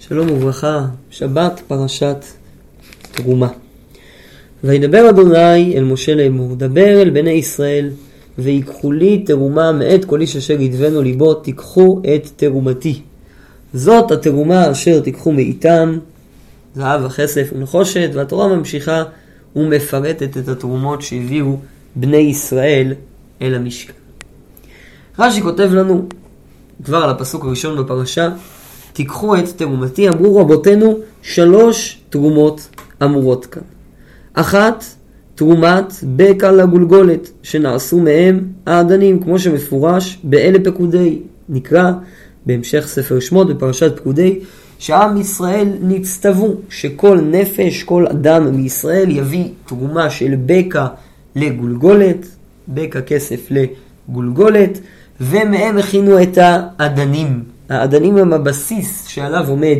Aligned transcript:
שלום 0.00 0.30
וברכה, 0.30 0.86
שבת 1.10 1.62
פרשת 1.66 2.24
תרומה. 3.12 3.48
וידבר 4.64 5.10
אדוני 5.10 5.76
אל 5.76 5.84
משה 5.84 6.14
לאמור, 6.14 6.56
דבר 6.56 7.02
אל 7.02 7.10
בני 7.10 7.30
ישראל, 7.30 7.90
ויקחו 8.38 8.92
לי 8.92 9.22
תרומה 9.26 9.72
מאת 9.72 10.04
כל 10.04 10.20
איש 10.20 10.36
אשר 10.36 10.60
ידבנו 10.60 11.02
ליבו, 11.02 11.34
תיקחו 11.34 12.02
את 12.14 12.28
תרומתי. 12.36 13.02
זאת 13.74 14.10
התרומה 14.10 14.70
אשר 14.70 15.00
תיקחו 15.00 15.32
מאיתם, 15.32 15.98
זהב 16.74 17.04
וכסף 17.04 17.50
ונחושת, 17.52 18.10
והתורה 18.14 18.48
ממשיכה 18.48 19.02
ומפרטת 19.56 20.36
את 20.36 20.48
התרומות 20.48 21.02
שהביאו 21.02 21.56
בני 21.96 22.16
ישראל 22.16 22.94
אל 23.42 23.54
המשכן. 23.54 23.92
רש"י 25.18 25.42
כותב 25.42 25.70
לנו, 25.72 26.08
כבר 26.84 26.98
על 26.98 27.10
הפסוק 27.10 27.44
הראשון 27.44 27.78
בפרשה, 27.78 28.28
תיקחו 28.98 29.36
את 29.36 29.48
תרומתי, 29.56 30.08
אמרו 30.08 30.36
רבותינו, 30.36 30.98
שלוש 31.22 32.00
תרומות 32.10 32.68
אמורות 33.04 33.46
כאן. 33.46 33.62
אחת, 34.34 34.84
תרומת 35.34 35.92
בקע 36.16 36.52
לגולגולת, 36.52 37.30
שנעשו 37.42 37.98
מהם 38.00 38.44
האדנים, 38.66 39.22
כמו 39.22 39.38
שמפורש 39.38 40.18
באלה 40.24 40.58
פקודי, 40.64 41.18
נקרא 41.48 41.92
בהמשך 42.46 42.84
ספר 42.88 43.20
שמות 43.20 43.48
בפרשת 43.48 43.96
פקודי, 43.96 44.40
שעם 44.78 45.20
ישראל 45.20 45.68
נצטוו 45.80 46.54
שכל 46.70 47.20
נפש, 47.20 47.82
כל 47.82 48.06
אדם 48.06 48.56
מישראל 48.56 49.10
יביא 49.10 49.48
תרומה 49.66 50.10
של 50.10 50.34
בקע 50.46 50.86
לגולגולת, 51.36 52.26
בקע 52.68 53.00
כסף 53.00 53.48
לגולגולת, 53.50 54.78
ומהם 55.20 55.78
הכינו 55.78 56.22
את 56.22 56.38
האדנים. 56.40 57.57
האדנים 57.68 58.16
הם 58.16 58.32
הבסיס 58.32 59.06
שעליו 59.06 59.48
עומד 59.48 59.78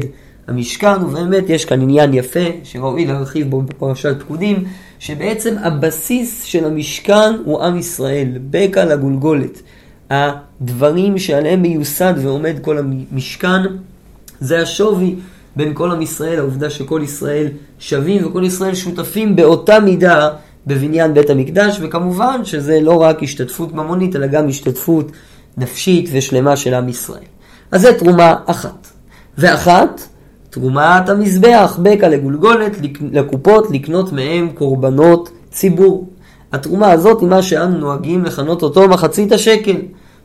המשכן, 0.49 1.05
ובאמת 1.05 1.45
יש 1.49 1.65
כאן 1.65 1.81
עניין 1.81 2.15
יפה 2.15 2.45
שראוי 2.65 3.07
להרחיב 3.07 3.51
בו 3.51 3.63
בפרשת 3.63 4.17
פקודים, 4.21 4.65
שבעצם 4.99 5.55
הבסיס 5.63 6.43
של 6.43 6.65
המשכן 6.65 7.35
הוא 7.45 7.63
עם 7.63 7.79
ישראל, 7.79 8.29
בקע 8.51 8.85
לגולגולת. 8.85 9.63
הדברים 10.11 11.19
שעליהם 11.19 11.63
מיוסד 11.63 12.15
ועומד 12.23 12.57
כל 12.63 12.79
המשכן, 12.79 13.63
זה 14.41 14.63
השווי 14.63 15.15
בין 15.57 15.75
כל 15.75 15.91
עם 15.91 16.03
ישראל, 16.03 16.39
העובדה 16.39 16.71
שכל 16.71 17.01
ישראל 17.05 17.49
שווים 17.79 18.27
וכל 18.27 18.45
ישראל 18.45 18.75
שותפים 18.75 19.37
באותה 19.37 19.81
מידה 19.81 20.29
בבניין 20.67 21.15
בית 21.15 21.31
המקדש, 21.31 21.79
וכמובן 21.81 22.45
שזה 22.45 22.81
לא 22.81 23.03
רק 23.03 23.23
השתתפות 23.23 23.73
ממונית, 23.73 24.17
אלא 24.17 24.27
גם 24.27 24.49
השתתפות 24.49 25.13
נפשית 25.57 26.11
ושלמה 26.13 26.57
של 26.57 26.75
עם 26.75 26.89
ישראל. 26.89 27.38
אז 27.73 27.81
זה 27.81 27.99
תרומה 27.99 28.35
אחת. 28.47 28.87
ואחת, 29.39 30.01
תרומת 30.51 31.09
המזבח, 31.09 31.79
בקע 31.83 32.09
לגולגולת, 32.09 32.77
לקופות, 33.13 33.71
לקנות 33.71 34.13
מהם 34.13 34.49
קורבנות 34.55 35.31
ציבור. 35.51 36.09
התרומה 36.53 36.91
הזאת 36.91 37.21
היא 37.21 37.29
מה 37.29 37.43
שאנו 37.43 37.79
נוהגים 37.79 38.25
לכנות 38.25 38.63
אותו 38.63 38.89
מחצית 38.89 39.33
השקל. 39.33 39.77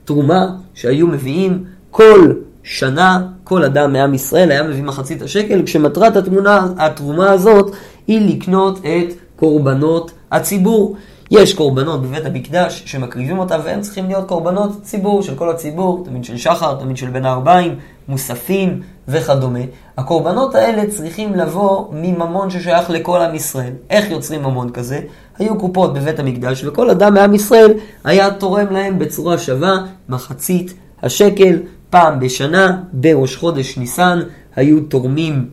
תרומה 0.06 0.48
שהיו 0.74 1.08
מביאים 1.08 1.64
כל 1.92 2.34
שנה, 2.64 3.28
כל 3.44 3.64
אדם 3.64 3.94
מעם 3.94 4.14
ישראל 4.14 4.52
היה 4.52 4.64
מביא 4.64 4.84
מחצית 4.84 5.22
השקל, 5.22 5.62
כשמטרת 5.66 6.16
התמונה, 6.16 6.68
התרומה 6.78 7.32
הזאת 7.32 7.76
היא 8.08 8.36
לקנות 8.36 8.80
את 8.80 9.14
קורבנות 9.36 10.12
הציבור. 10.32 10.96
יש 11.42 11.54
קורבנות 11.54 12.02
בבית 12.02 12.26
המקדש 12.26 12.84
שמקריבים 12.86 13.40
אותם 13.40 13.60
והם 13.64 13.82
צריכים 13.82 14.08
להיות 14.08 14.28
קורבנות 14.28 14.84
ציבור 14.84 15.24
של 15.24 15.36
כל 15.36 15.50
הציבור, 15.50 16.04
תמיד 16.06 16.24
של 16.26 16.38
שחר, 16.38 16.76
תמיד 16.76 16.98
של 16.98 17.10
בין 17.10 17.26
הארבעים, 17.26 17.76
מוספים 18.08 18.82
וכדומה. 19.08 19.60
הקורבנות 19.98 20.56
האלה 20.56 20.92
צריכים 20.92 21.36
לבוא 21.36 21.86
מממון 21.92 22.50
ששייך 22.50 22.90
לכל 22.90 23.22
עם 23.22 23.36
ישראל. 23.36 23.72
איך 23.90 24.12
יוצרים 24.12 24.44
ממון 24.44 24.70
כזה? 24.70 25.00
היו 25.40 25.60
קופות 25.60 25.94
בבית 25.94 26.20
המקדש 26.20 26.64
וכל 26.64 26.90
אדם 26.90 27.14
מעם 27.14 27.34
ישראל 27.34 27.74
היה 28.04 28.32
תורם 28.32 28.68
להם 28.72 29.00
בצורה 29.00 29.38
שווה 29.38 29.78
מחצית 30.10 30.74
השקל 31.04 31.60
פעם 31.90 32.20
בשנה 32.20 32.78
בראש 32.94 33.36
חודש 33.36 33.78
ניסן 33.78 34.20
היו 34.56 34.82
תורמים 34.82 35.50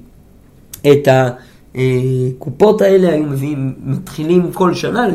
את 0.86 1.08
ה... 1.08 1.28
הקופות 1.74 2.82
האלה 2.82 3.08
היו 3.08 3.24
מביאים, 3.24 3.74
מתחילים 3.84 4.52
כל 4.52 4.74
שנה 4.74 5.06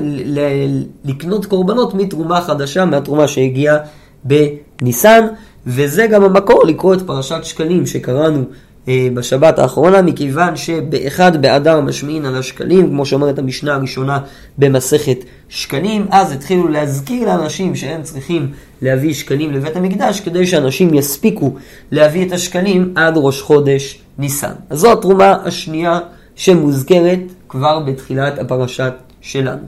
לקנות 1.06 1.46
קורבנות 1.46 1.94
מתרומה 1.94 2.42
חדשה, 2.42 2.86
מהתרומה 2.86 3.28
שהגיעה 3.28 3.78
בניסן, 4.24 5.26
וזה 5.68 6.08
גם 6.08 6.24
המקור 6.24 6.66
לקרוא 6.66 6.94
את 6.94 7.02
פרשת 7.02 7.44
שקלים 7.44 7.86
שקראנו 7.86 8.44
אה, 8.88 9.08
בשבת 9.14 9.60
האחרונה, 9.60 10.02
מכיוון 10.02 10.56
שבאחד 10.56 11.42
באדר 11.42 11.82
משמיעין 11.82 12.26
על 12.26 12.36
השקלים, 12.36 12.90
כמו 12.90 13.06
שאומרת 13.06 13.40
המשנה 13.40 13.76
הראשונה 13.76 14.20
במסכת 14.58 15.18
שקלים, 15.50 16.06
אז 16.12 16.32
התחילו 16.32 16.68
להזכיר 16.68 17.26
לאנשים 17.26 17.76
שהם 17.76 18.04
צריכים 18.04 18.52
להביא 18.82 19.14
שקלים 19.14 19.54
לבית 19.54 19.76
המקדש, 19.76 20.20
כדי 20.20 20.48
שאנשים 20.48 20.94
יספיקו 20.94 21.56
להביא 21.92 22.28
את 22.28 22.32
השקלים 22.32 22.94
עד 22.96 23.14
ראש 23.18 23.42
חודש 23.42 24.00
ניסן. 24.18 24.54
אז 24.70 24.80
זו 24.80 24.92
התרומה 24.92 25.38
השנייה 25.46 26.00
שמוזכרת 26.36 27.20
כבר 27.50 27.80
בתחילת 27.80 28.40
הפרשת 28.40 28.94
שלנו. 29.22 29.64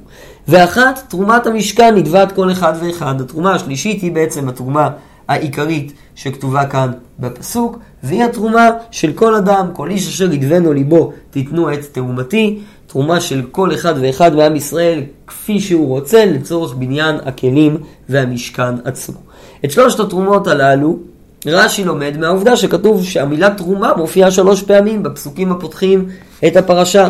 ואחת, 0.47 0.99
תרומת 1.09 1.47
המשכן 1.47 1.95
נדבת 1.95 2.31
כל 2.31 2.51
אחד 2.51 2.73
ואחד. 2.81 3.21
התרומה 3.21 3.55
השלישית 3.55 4.01
היא 4.01 4.11
בעצם 4.11 4.49
התרומה 4.49 4.89
העיקרית 5.27 5.93
שכתובה 6.15 6.65
כאן 6.65 6.91
בפסוק, 7.19 7.79
והיא 8.03 8.23
התרומה 8.23 8.69
של 8.91 9.13
כל 9.13 9.35
אדם, 9.35 9.67
כל 9.73 9.89
איש 9.89 10.07
אשר 10.07 10.33
ידבנו 10.33 10.73
ליבו 10.73 11.13
תיתנו 11.31 11.73
את 11.73 11.79
תרומתי, 11.91 12.59
תרומה 12.87 13.21
של 13.21 13.41
כל 13.51 13.73
אחד 13.73 13.93
ואחד 14.01 14.35
מעם 14.35 14.55
ישראל 14.55 15.03
כפי 15.27 15.59
שהוא 15.59 15.87
רוצה 15.87 16.25
לצורך 16.25 16.73
בניין 16.73 17.15
הכלים 17.25 17.77
והמשכן 18.09 18.75
עצמו. 18.85 19.17
את 19.65 19.71
שלושת 19.71 19.99
התרומות 19.99 20.47
הללו 20.47 20.97
רש"י 21.45 21.83
לומד 21.83 22.17
מהעובדה 22.17 22.55
שכתוב 22.55 23.03
שהמילה 23.03 23.49
תרומה 23.49 23.93
מופיעה 23.97 24.31
שלוש 24.31 24.63
פעמים 24.63 25.03
בפסוקים 25.03 25.51
הפותחים 25.51 26.07
את 26.47 26.55
הפרשה. 26.55 27.09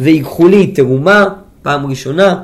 ויקחו 0.00 0.48
לי 0.48 0.66
תרומה, 0.66 1.24
פעם 1.62 1.86
ראשונה, 1.86 2.42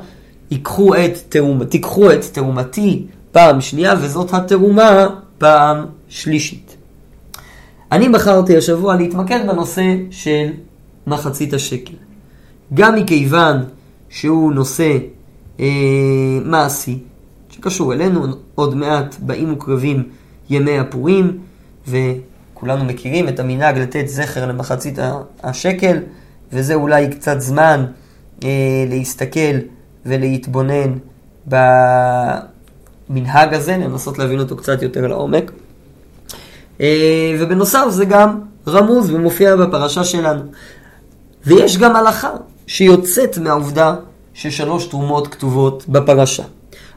ייקחו 0.51 0.95
את 0.95 1.17
תרומ... 1.29 1.63
תיקחו 1.63 2.11
את 2.11 2.25
תרומתי 2.31 3.05
פעם 3.31 3.61
שנייה, 3.61 3.93
וזאת 4.01 4.33
התרומה 4.33 5.07
פעם 5.37 5.85
שלישית. 6.09 6.75
אני 7.91 8.09
בחרתי 8.09 8.57
השבוע 8.57 8.95
להתמקד 8.95 9.39
בנושא 9.47 9.83
של 10.11 10.47
מחצית 11.07 11.53
השקל. 11.53 11.93
גם 12.73 12.95
מכיוון 12.95 13.57
שהוא 14.09 14.53
נושא 14.53 14.97
אה, 15.59 15.65
מעשי, 16.45 16.99
שקשור 17.49 17.93
אלינו, 17.93 18.25
עוד 18.55 18.75
מעט 18.75 19.15
באים 19.19 19.53
וקרבים 19.53 20.03
ימי 20.51 20.79
הפורים, 20.79 21.37
וכולנו 21.87 22.85
מכירים 22.85 23.27
את 23.27 23.39
המנהג 23.39 23.77
לתת 23.77 24.07
זכר 24.07 24.47
למחצית 24.47 24.99
השקל, 25.43 25.97
וזה 26.53 26.73
אולי 26.73 27.09
קצת 27.09 27.41
זמן 27.41 27.85
אה, 28.43 28.49
להסתכל 28.89 29.57
ולהתבונן 30.05 30.97
במנהג 31.47 32.43
הזה, 33.53 33.77
לנסות 33.77 34.19
להבין 34.19 34.39
אותו 34.39 34.57
קצת 34.57 34.81
יותר 34.81 35.07
לעומק. 35.07 35.51
אה, 36.81 37.35
ובנוסף 37.39 37.85
זה 37.89 38.05
גם 38.05 38.39
רמוז 38.67 39.11
ומופיע 39.11 39.55
בפרשה 39.55 40.03
שלנו. 40.03 40.41
ויש 41.45 41.77
גם 41.77 41.95
הלכה 41.95 42.29
שיוצאת 42.67 43.37
מהעובדה 43.37 43.95
ששלוש 44.33 44.85
תרומות 44.85 45.27
כתובות 45.27 45.85
בפרשה. 45.89 46.43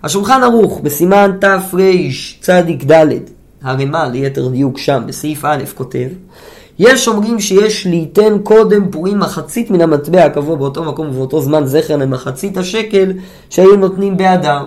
השולחן 0.03 0.42
ערוך 0.42 0.81
בסימן 0.81 1.31
תרצ"ד 1.41 2.86
הרמ"א 3.65 4.09
ליתר 4.13 4.49
דיוק 4.49 4.79
שם, 4.79 5.03
בסעיף 5.07 5.45
א', 5.45 5.63
כותב, 5.75 6.09
יש 6.78 7.09
אומרים 7.09 7.41
שיש 7.41 7.87
ליתן 7.87 8.39
קודם 8.43 8.91
פורים 8.91 9.19
מחצית 9.19 9.71
מן 9.71 9.81
המטבע 9.81 10.25
הקבוע 10.25 10.57
באותו 10.57 10.84
מקום 10.84 11.09
ובאותו 11.09 11.41
זמן 11.41 11.66
זכר 11.66 11.97
למחצית 11.97 12.57
השקל 12.57 13.13
שהיו 13.51 13.77
נותנים 13.77 14.16
באדר. 14.16 14.65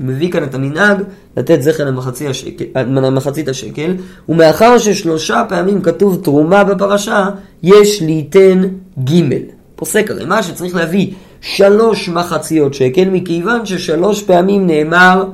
מביא 0.00 0.30
כאן 0.30 0.44
את 0.44 0.54
המנהג 0.54 1.02
לתת 1.36 1.62
זכר 1.62 1.84
למחצית 1.84 2.28
השקל, 2.30 2.64
למחצית 2.76 3.48
השקל, 3.48 3.94
ומאחר 4.28 4.78
ששלושה 4.78 5.42
פעמים 5.48 5.82
כתוב 5.82 6.20
תרומה 6.24 6.64
בפרשה, 6.64 7.28
יש 7.62 8.02
ליתן 8.02 8.62
ג'. 9.04 9.34
פוסק 9.76 10.10
הרמ"א 10.10 10.42
שצריך 10.42 10.74
להביא 10.74 11.10
שלוש 11.40 12.08
מחציות 12.08 12.74
שקל, 12.74 13.04
מכיוון 13.12 13.66
ששלוש 13.66 14.22
פעמים 14.22 14.66
נאמר 14.66 15.24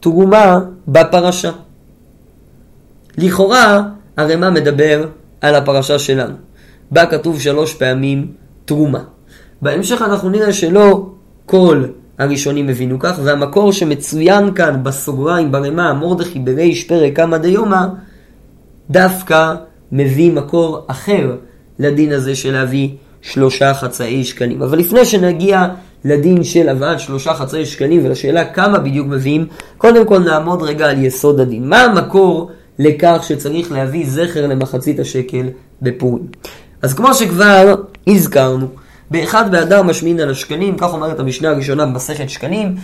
תרומה 0.00 0.58
בפרשה. 0.88 1.50
לכאורה, 3.18 3.82
הרמ"א 4.16 4.50
מדבר 4.50 5.06
על 5.40 5.54
הפרשה 5.54 5.98
שלנו. 5.98 6.34
בה 6.90 7.06
כתוב 7.06 7.40
שלוש 7.40 7.74
פעמים 7.74 8.26
תרומה. 8.64 9.02
בהמשך 9.62 10.02
אנחנו 10.02 10.30
נראה 10.30 10.52
שלא 10.52 11.06
כל 11.46 11.84
הראשונים 12.18 12.68
הבינו 12.68 12.98
כך, 12.98 13.18
והמקור 13.24 13.72
שמצוין 13.72 14.54
כאן 14.54 14.80
בסוגריים 14.82 15.52
ברמ"א, 15.52 15.92
מרדכי 15.92 16.38
בריש 16.38 16.84
פרק 16.84 17.16
כמה 17.16 17.38
דיומא, 17.38 17.86
דווקא 18.90 19.54
מביא 19.92 20.32
מקור 20.32 20.84
אחר 20.86 21.36
לדין 21.78 22.12
הזה 22.12 22.34
של 22.34 22.52
להביא 22.52 22.88
שלושה 23.22 23.74
חצאי 23.74 24.24
שקלים. 24.24 24.62
אבל 24.62 24.78
לפני 24.78 25.04
שנגיע 25.04 25.68
לדין 26.04 26.44
של 26.44 26.68
הבאת 26.68 27.00
שלושה 27.00 27.34
חצאי 27.34 27.66
שקלים 27.66 28.04
ולשאלה 28.04 28.44
כמה 28.44 28.78
בדיוק 28.78 29.06
מביאים, 29.06 29.46
קודם 29.78 30.06
כל 30.06 30.18
נעמוד 30.18 30.62
רגע 30.62 30.90
על 30.90 31.04
יסוד 31.04 31.40
הדין. 31.40 31.68
מה 31.68 31.80
המקור 31.80 32.50
לכך 32.80 33.24
שצריך 33.28 33.72
להביא 33.72 34.06
זכר 34.08 34.46
למחצית 34.46 35.00
השקל 35.00 35.46
בפורים? 35.82 36.26
אז 36.82 36.94
כמו 36.94 37.14
שכבר 37.14 37.74
הזכרנו, 38.06 38.66
באחד 39.10 39.50
באדר 39.50 39.82
משמין 39.82 40.20
על 40.20 40.30
השקלים, 40.30 40.76
כך 40.78 40.92
אומרת 40.92 41.20
המשנה 41.20 41.48
הראשונה 41.48 41.86
במסכת 41.86 42.30
שקלים, 42.30 42.76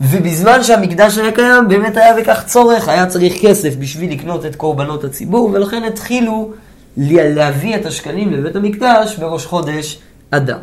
ובזמן 0.00 0.62
שהמקדש 0.62 1.18
היה 1.18 1.32
קיים, 1.32 1.68
באמת 1.68 1.96
היה 1.96 2.16
בכך 2.16 2.44
צורך, 2.46 2.88
היה 2.88 3.06
צריך 3.06 3.34
כסף 3.42 3.74
בשביל 3.76 4.12
לקנות 4.12 4.46
את 4.46 4.56
קורבנות 4.56 5.04
הציבור, 5.04 5.50
ולכן 5.52 5.84
התחילו 5.84 6.52
להביא 6.96 7.76
את 7.76 7.86
השקלים 7.86 8.32
לבית 8.32 8.56
המקדש 8.56 9.16
בראש 9.16 9.46
חודש 9.46 9.98
אדר. 10.30 10.58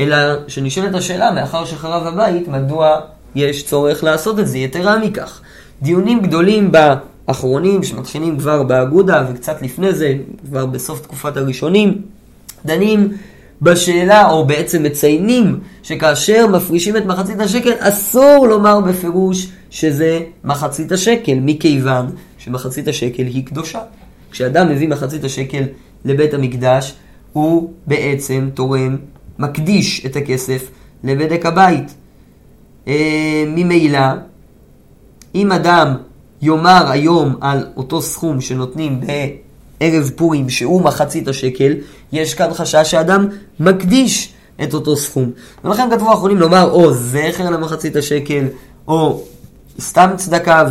אלא 0.00 0.16
שנשאלת 0.48 0.94
השאלה, 0.94 1.30
מאחר 1.30 1.64
שחרב 1.64 2.06
הבית, 2.06 2.48
מדוע 2.48 3.00
יש 3.34 3.66
צורך 3.66 4.04
לעשות 4.04 4.38
את 4.38 4.48
זה? 4.48 4.58
יתרה 4.58 4.98
מכך, 4.98 5.40
דיונים 5.82 6.22
גדולים 6.22 6.72
באחרונים, 7.28 7.82
שמתחילים 7.82 8.38
כבר 8.38 8.62
באגודה, 8.62 9.24
וקצת 9.30 9.62
לפני 9.62 9.92
זה, 9.94 10.14
כבר 10.46 10.66
בסוף 10.66 11.00
תקופת 11.00 11.36
הראשונים, 11.36 12.02
דנים 12.64 13.12
בשאלה, 13.62 14.30
או 14.30 14.44
בעצם 14.44 14.82
מציינים, 14.82 15.60
שכאשר 15.82 16.46
מפרישים 16.46 16.96
את 16.96 17.06
מחצית 17.06 17.40
השקל, 17.40 17.72
אסור 17.78 18.46
לומר 18.48 18.80
בפירוש 18.80 19.48
שזה 19.70 20.20
מחצית 20.44 20.92
השקל, 20.92 21.34
מכיוון 21.40 22.06
שמחצית 22.38 22.88
השקל 22.88 23.22
היא 23.22 23.46
קדושה. 23.46 23.80
כשאדם 24.30 24.68
מביא 24.68 24.88
מחצית 24.88 25.24
השקל 25.24 25.62
לבית 26.04 26.34
המקדש, 26.34 26.94
הוא 27.32 27.72
בעצם 27.86 28.48
תורם, 28.54 28.96
מקדיש 29.38 30.06
את 30.06 30.16
הכסף 30.16 30.70
לבדק 31.04 31.46
הבית. 31.46 31.94
אה, 32.88 33.44
ממילא, 33.46 34.08
אם 35.34 35.52
אדם 35.52 35.96
יאמר 36.42 36.90
היום 36.90 37.34
על 37.40 37.66
אותו 37.76 38.02
סכום 38.02 38.40
שנותנים 38.40 39.00
בערב 39.00 40.10
פורים, 40.16 40.50
שהוא 40.50 40.82
מחצית 40.82 41.28
השקל, 41.28 41.72
יש 42.12 42.34
כאן 42.34 42.54
חשש 42.54 42.90
שאדם 42.90 43.26
מקדיש 43.60 44.32
את 44.62 44.74
אותו 44.74 44.96
סכום. 44.96 45.30
ולכן 45.64 45.88
כתבו 45.90 46.10
האחרונים 46.10 46.38
לומר 46.38 46.70
או 46.70 46.92
זכר 46.92 47.50
למחצית 47.50 47.96
השקל, 47.96 48.44
או 48.88 49.22
סתם 49.80 50.10
צדקה 50.16 50.64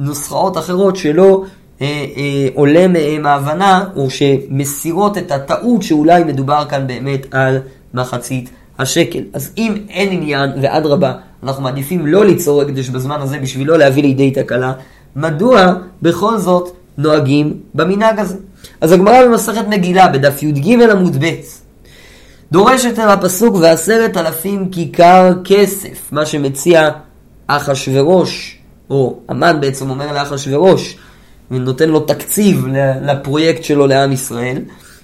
ונוסחאות 0.00 0.58
אחרות 0.58 0.96
שלא 0.96 1.44
אה, 1.80 1.86
אה, 2.16 2.48
עולה 2.54 2.88
מהם 2.88 3.26
ההבנה, 3.26 3.84
או 3.96 4.10
שמסירות 4.10 5.18
את 5.18 5.30
הטעות 5.30 5.82
שאולי 5.82 6.24
מדובר 6.24 6.64
כאן 6.68 6.86
באמת 6.86 7.34
על 7.34 7.58
מחצית 7.94 8.50
השקל. 8.78 9.22
אז 9.32 9.52
אם 9.58 9.74
אין 9.88 10.12
עניין, 10.12 10.50
ואדרבה, 10.62 11.12
אנחנו 11.46 11.62
מעדיפים 11.62 12.06
לא 12.06 12.24
ליצור 12.24 12.62
הקדש 12.62 12.88
בזמן 12.88 13.20
הזה 13.20 13.38
בשביל 13.38 13.68
לא 13.68 13.78
להביא 13.78 14.02
לידי 14.02 14.30
תקלה, 14.30 14.72
מדוע 15.16 15.72
בכל 16.02 16.38
זאת 16.38 16.76
נוהגים 16.98 17.54
במנהג 17.74 18.18
הזה? 18.18 18.36
אז 18.80 18.92
הגמרא 18.92 19.26
במסכת 19.26 19.68
מגילה, 19.68 20.08
בדף 20.08 20.42
י"ג 20.42 20.82
עמוד 20.90 21.16
ב', 21.24 21.30
דורשת 22.52 22.98
על 22.98 23.08
הפסוק 23.08 23.56
ועשרת 23.60 24.16
אלפים 24.16 24.68
כיכר 24.70 25.32
כסף, 25.44 26.12
מה 26.12 26.26
שמציע 26.26 26.90
אחשורוש, 27.46 28.58
או 28.90 29.18
המן 29.28 29.60
בעצם 29.60 29.90
אומר 29.90 30.12
לאחשורוש, 30.12 30.98
ונותן 31.50 31.88
לו 31.88 32.00
תקציב 32.00 32.66
לפרויקט 33.02 33.64
שלו 33.64 33.86
לעם 33.86 34.12
ישראל. 34.12 34.58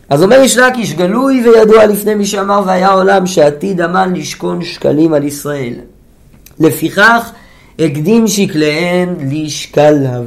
אז 0.08 0.22
אומר 0.22 0.40
איש 0.40 0.56
לקיש, 0.56 0.94
גלוי 0.94 1.48
וידוע 1.48 1.86
לפני 1.86 2.14
מי 2.14 2.26
שאמר 2.26 2.62
והיה 2.66 2.90
עולם 2.90 3.26
שעתיד 3.26 3.80
המן 3.80 4.12
לשכון 4.14 4.62
שקלים 4.62 5.14
על 5.14 5.24
ישראל. 5.24 5.74
לפיכך 6.62 7.32
הקדים 7.78 8.28
שקליהן 8.28 9.08
לשקליו. 9.30 10.24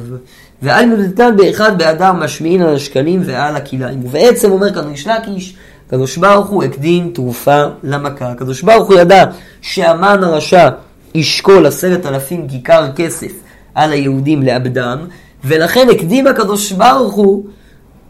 ועל 0.62 0.86
מולדתן 0.86 1.36
באחד 1.36 1.78
באדר 1.78 2.12
משמיעין 2.12 2.62
על 2.62 2.74
השקלים 2.74 3.22
ועל 3.24 3.56
הכליים. 3.56 4.00
ובעצם 4.04 4.50
אומר 4.50 4.90
איש 4.90 5.06
לקיש, 5.06 5.56
הקדוש 5.86 6.16
ברוך 6.16 6.48
הוא 6.48 6.64
הקדים 6.64 7.10
תרופה 7.14 7.62
למכה. 7.82 8.30
הקדוש 8.30 8.62
ברוך 8.62 8.88
הוא 8.88 8.98
ידע 8.98 9.24
שהמן 9.60 10.24
הרשע 10.24 10.68
ישקול 11.14 11.66
עשרת 11.66 12.06
אלפים 12.06 12.48
כיכר 12.48 12.92
כסף 12.96 13.32
על 13.74 13.92
היהודים 13.92 14.42
לאבדם, 14.42 14.98
ולכן 15.44 15.86
הקדים 15.90 16.26
הקדוש 16.26 16.72
ברוך 16.72 17.14
הוא 17.14 17.46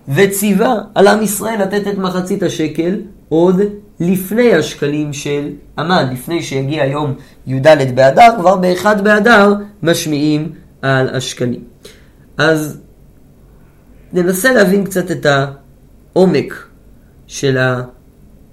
וציווה 0.08 0.74
על 0.94 1.06
עם 1.06 1.22
ישראל 1.22 1.62
לתת 1.62 1.88
את 1.88 1.98
מחצית 1.98 2.42
השקל 2.42 2.94
עוד 3.28 3.60
לפני 4.00 4.54
השקלים 4.54 5.12
של 5.12 5.50
המן, 5.76 6.08
לפני 6.12 6.42
שיגיע 6.42 6.84
יום 6.84 7.14
י"ד 7.46 7.66
באדר, 7.94 8.28
כבר 8.38 8.56
באחד 8.56 9.04
באדר 9.04 9.54
משמיעים 9.82 10.52
על 10.82 11.08
השקלים. 11.08 11.60
אז 12.36 12.78
ננסה 14.12 14.52
להבין 14.52 14.84
קצת 14.84 15.10
את 15.10 15.26
העומק 15.26 16.66
של 17.26 17.58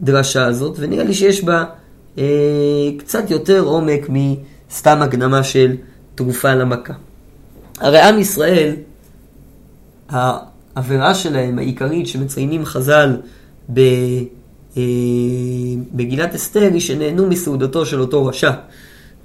הדרשה 0.02 0.46
הזאת, 0.46 0.76
ונראה 0.80 1.04
לי 1.04 1.14
שיש 1.14 1.44
בה 1.44 1.64
אה, 2.18 2.24
קצת 2.98 3.32
יותר 3.32 3.60
עומק 3.60 4.10
מסתם 4.10 5.02
הקדמה 5.02 5.44
של 5.44 5.76
תרופה 6.16 6.54
למכה. 6.54 6.94
הרי 7.80 8.02
עם 8.02 8.20
ישראל, 8.20 8.76
העבירה 10.10 11.16
שלהם 11.16 11.60
העיקרית 11.60 12.08
שמציינים 12.08 12.66
חז"ל 12.66 13.18
ב, 13.74 13.80
אה, 14.78 14.84
בגילת 15.94 16.36
אסתר 16.36 16.70
היא 16.74 16.82
שנהנו 16.82 17.28
מסעודתו 17.28 17.86
של 17.86 18.02
אותו 18.02 18.26
רשע. 18.26 18.52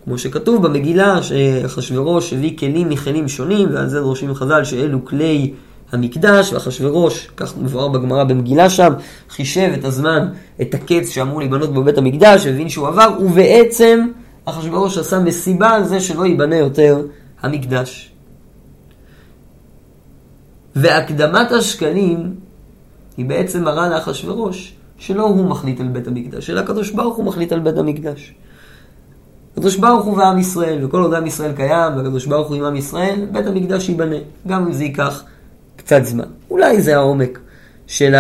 כמו 0.05 0.19
שכתוב 0.19 0.67
במגילה 0.67 1.23
שאחשוורוש 1.23 2.33
הביא 2.33 2.59
כלים 2.59 2.89
מכלים 2.89 3.29
שונים, 3.29 3.69
ועל 3.75 3.89
זה 3.89 4.01
דורשים 4.01 4.35
חז"ל 4.35 4.65
שאלו 4.65 5.05
כלי 5.05 5.53
המקדש, 5.93 6.53
ואחשוורוש, 6.53 7.29
כך 7.37 7.57
מבואר 7.57 7.89
בגמרא 7.89 8.25
במגילה 8.25 8.71
שם, 8.71 8.93
חישב 9.31 9.71
את 9.79 9.85
הזמן, 9.85 10.29
את 10.61 10.75
הקץ 10.75 11.09
שאמור 11.09 11.39
להיבנות 11.39 11.75
בבית 11.75 11.99
המקדש, 11.99 12.47
הבין 12.47 12.69
שהוא 12.69 12.89
עבר, 12.89 13.09
ובעצם 13.21 14.09
אחשוורוש 14.45 14.99
עשה 14.99 15.19
מסיבה 15.19 15.71
על 15.71 15.85
זה 15.85 16.01
שלא 16.01 16.27
ייבנה 16.27 16.57
יותר 16.57 17.03
המקדש. 17.43 18.11
והקדמת 20.77 21.53
השקלים 21.53 22.35
היא 23.17 23.27
בעצם 23.27 23.65
מראה 23.65 23.89
לאחשוורוש 23.89 24.78
שלא 24.99 25.23
הוא 25.23 25.45
מחליט 25.45 25.81
על 25.81 25.89
בית 25.89 26.07
המקדש, 26.07 26.51
אלא 26.51 26.61
הקדוש 26.61 26.91
ברוך 26.91 27.17
הוא 27.17 27.25
מחליט 27.25 27.53
על 27.53 27.61
בית 27.61 27.79
המקדש. 27.79 28.35
הקדוש 29.53 29.77
ברוך 29.77 30.05
הוא 30.05 30.17
ועם 30.17 30.39
ישראל, 30.39 30.85
וכל 30.85 31.03
עוד 31.03 31.15
עם 31.15 31.27
ישראל 31.27 31.53
קיים, 31.53 31.97
והקדוש 31.97 32.27
ברוך 32.27 32.49
הוא 32.49 32.57
עם 32.57 32.65
עם 32.65 32.77
ישראל, 32.77 33.27
בית 33.33 33.47
המקדש 33.47 33.89
ייבנה, 33.89 34.17
גם 34.47 34.67
אם 34.67 34.73
זה 34.73 34.85
ייקח 34.85 35.25
קצת 35.77 36.01
זמן. 36.05 36.25
אולי 36.51 36.83
זה 36.83 36.97
העומק 36.97 37.39
של 37.87 38.15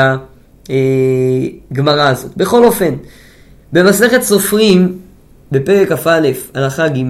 הגמרא 1.70 2.08
הזאת. 2.08 2.36
בכל 2.36 2.64
אופן, 2.64 2.94
במסכת 3.72 4.22
סופרים, 4.22 4.98
בפרק 5.52 5.92
כ"א, 5.92 6.30
הלכה 6.54 6.88
ג', 6.88 7.02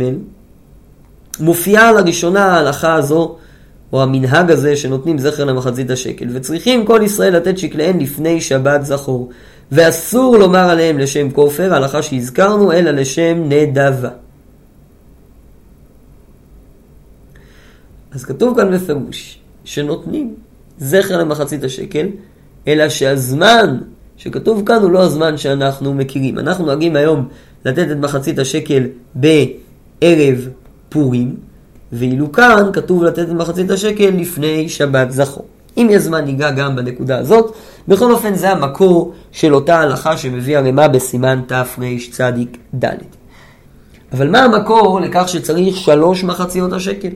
מופיעה 1.41 1.93
לראשונה 1.93 2.45
ההלכה 2.45 2.95
הזו 2.95 3.37
או 3.93 4.03
המנהג 4.03 4.51
הזה 4.51 4.77
שנותנים 4.77 5.19
זכר 5.19 5.45
למחצית 5.45 5.91
השקל, 5.91 6.27
וצריכים 6.33 6.87
כל 6.87 7.01
ישראל 7.05 7.37
לתת 7.37 7.59
שקליהן 7.59 8.01
לפני 8.01 8.41
שבת 8.41 8.85
זכור, 8.85 9.31
ואסור 9.73 10.37
לומר 10.37 10.71
עליהם 10.71 10.99
לשם 10.99 11.31
כופר, 11.31 11.75
ההלכה 11.75 12.03
שהזכרנו, 12.03 12.73
אלא 12.73 12.91
לשם 12.91 13.45
נדבה. 13.49 14.11
אז 18.13 18.25
כתוב 18.25 18.57
כאן 18.57 18.75
בפירוש, 18.75 19.39
שנותנים 19.65 20.35
זכר 20.79 21.19
למחצית 21.19 21.65
השקל, 21.65 22.07
אלא 22.69 22.89
שהזמן 22.89 23.79
שכתוב 24.17 24.63
כאן 24.67 24.83
הוא 24.83 24.91
לא 24.91 25.03
הזמן 25.03 25.37
שאנחנו 25.37 25.95
מכירים. 25.95 26.39
אנחנו 26.39 26.67
נוהגים 26.67 26.97
היום 26.97 27.29
לתת 27.65 27.91
את 27.93 27.97
מחצית 27.97 28.39
השקל 28.39 28.83
בערב 29.15 30.49
פורים, 30.89 31.37
ואילו 31.93 32.33
כאן 32.33 32.71
כתוב 32.73 33.05
לתת 33.05 33.19
את 33.19 33.33
מחצית 33.33 33.71
השקל 33.71 34.11
לפני 34.11 34.69
שבת 34.69 35.11
זכור. 35.11 35.45
אם 35.77 35.89
יש 35.91 36.03
זמן 36.03 36.25
ניגע 36.25 36.51
גם 36.51 36.77
בנקודה 36.77 37.19
הזאת. 37.19 37.55
בכל 37.89 38.13
אופן 38.13 38.35
זה 38.35 38.51
המקור 38.51 39.13
של 39.33 39.55
אותה 39.55 39.81
הלכה 39.81 40.17
שמביא 40.17 40.59
הרמ"א 40.59 40.89
בסימן 40.89 41.41
תרצ"ד. 41.47 42.39
אבל 44.13 44.31
מה 44.31 44.39
המקור 44.39 45.01
לכך 45.01 45.29
שצריך 45.29 45.77
שלוש 45.77 46.25
מחציות 46.25 46.73
השקל? 46.73 47.09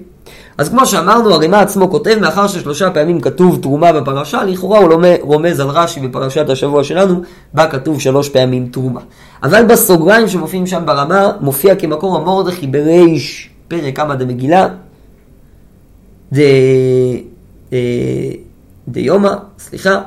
אז 0.58 0.68
כמו 0.68 0.86
שאמרנו, 0.86 1.34
הרמ"א 1.34 1.56
עצמו 1.56 1.90
כותב, 1.90 2.18
מאחר 2.20 2.46
ששלושה 2.46 2.90
פעמים 2.90 3.20
כתוב 3.20 3.58
תרומה 3.62 3.92
בפרשה, 3.92 4.44
לכאורה 4.44 4.78
הוא 4.78 5.02
רומז 5.20 5.60
על 5.60 5.68
רש"י 5.68 6.00
בפרשת 6.00 6.50
השבוע 6.50 6.84
שלנו, 6.84 7.20
בה 7.54 7.66
כתוב 7.66 8.00
שלוש 8.00 8.28
פעמים 8.28 8.66
תרומה. 8.66 9.00
אבל 9.42 9.64
בסוגריים 9.64 10.28
שמופיעים 10.28 10.66
שם 10.66 10.82
ברמה, 10.86 11.30
מופיע 11.40 11.74
כמקור 11.74 12.16
המורדכי 12.16 12.66
בריש 12.66 13.51
פרק 13.72 13.96
כמה 13.96 14.16
דמגילה, 14.16 14.68
ד... 16.34 16.38
אה, 17.72 17.78
דיומא, 18.88 19.34
סליחה, 19.58 20.00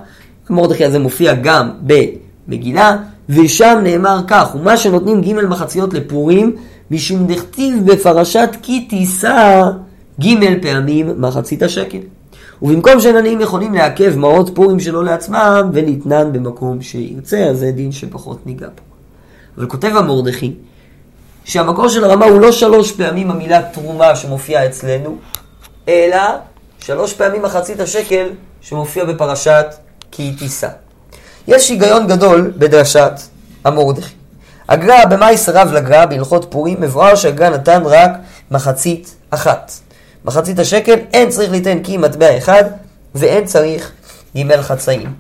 המרדכי 0.50 0.86
הזה 0.86 1.00
מופיע 1.00 1.34
גם 1.34 1.70
במגילה, 1.82 2.98
ושם 3.30 3.80
נאמר 3.84 4.20
כך, 4.28 4.56
ומה 4.56 4.78
שנותנים 4.78 5.22
ג' 5.22 5.34
מחציות 5.34 5.94
לפורים, 5.94 6.56
משום 6.92 7.28
דכתיב 7.28 7.92
בפרשת 7.92 8.50
כי 8.62 8.86
תישא 8.90 9.64
ג' 10.22 10.62
פעמים 10.62 11.22
מחצית 11.22 11.64
השקל. 11.64 11.98
ובמקום 12.62 13.00
שאין 13.00 13.16
עניים 13.16 13.42
יכולים 13.42 13.74
לעכב 13.74 14.18
מעות 14.18 14.56
פורים 14.56 14.80
שלו 14.80 15.04
לעצמם, 15.04 15.70
וניתנן 15.74 16.32
במקום 16.32 16.82
שירצה, 16.82 17.44
אז 17.44 17.60
זה 17.60 17.72
דין 17.72 17.92
שפחות 17.92 18.46
ניגע 18.46 18.68
פה. 18.76 18.82
אבל 19.58 19.66
כותב 19.66 19.92
המרדכי, 19.96 20.54
שהמקור 21.46 21.90
של 21.90 22.04
הרמה 22.04 22.26
הוא 22.26 22.42
לא 22.42 22.52
שלוש 22.52 22.92
פעמים 22.92 23.32
המילה 23.32 23.62
תרומה 23.62 24.16
שמופיעה 24.16 24.66
אצלנו, 24.66 25.18
אלא 25.88 26.22
שלוש 26.80 27.14
פעמים 27.14 27.42
מחצית 27.42 27.80
השקל 27.80 28.30
שמופיע 28.62 29.06
בפרשת 29.06 29.66
כי 30.12 30.36
תישא. 30.40 30.70
יש 31.48 31.70
היגיון 31.70 32.08
גדול 32.08 32.54
בדרשת 32.58 33.12
המרדכי. 33.64 34.14
הגר"א, 34.70 35.06
במאי 35.06 35.38
סירב 35.38 35.74
לגר"א 35.74 36.06
בהלכות 36.06 36.46
פורים, 36.50 36.82
מבואר 36.82 37.16
שהגר"א 37.16 37.50
נתן 37.50 37.82
רק 37.86 38.12
מחצית 38.52 39.16
אחת. 39.30 39.72
מחצית 40.26 40.60
השקל, 40.60 41.00
אין 41.14 41.30
צריך 41.30 41.52
ליתן 41.52 41.80
כי 41.84 41.98
מטבע 41.98 42.38
אחד, 42.38 42.64
ואין 43.16 43.46
צריך 43.46 43.92
ג' 44.38 44.62
חצאים. 44.62 45.14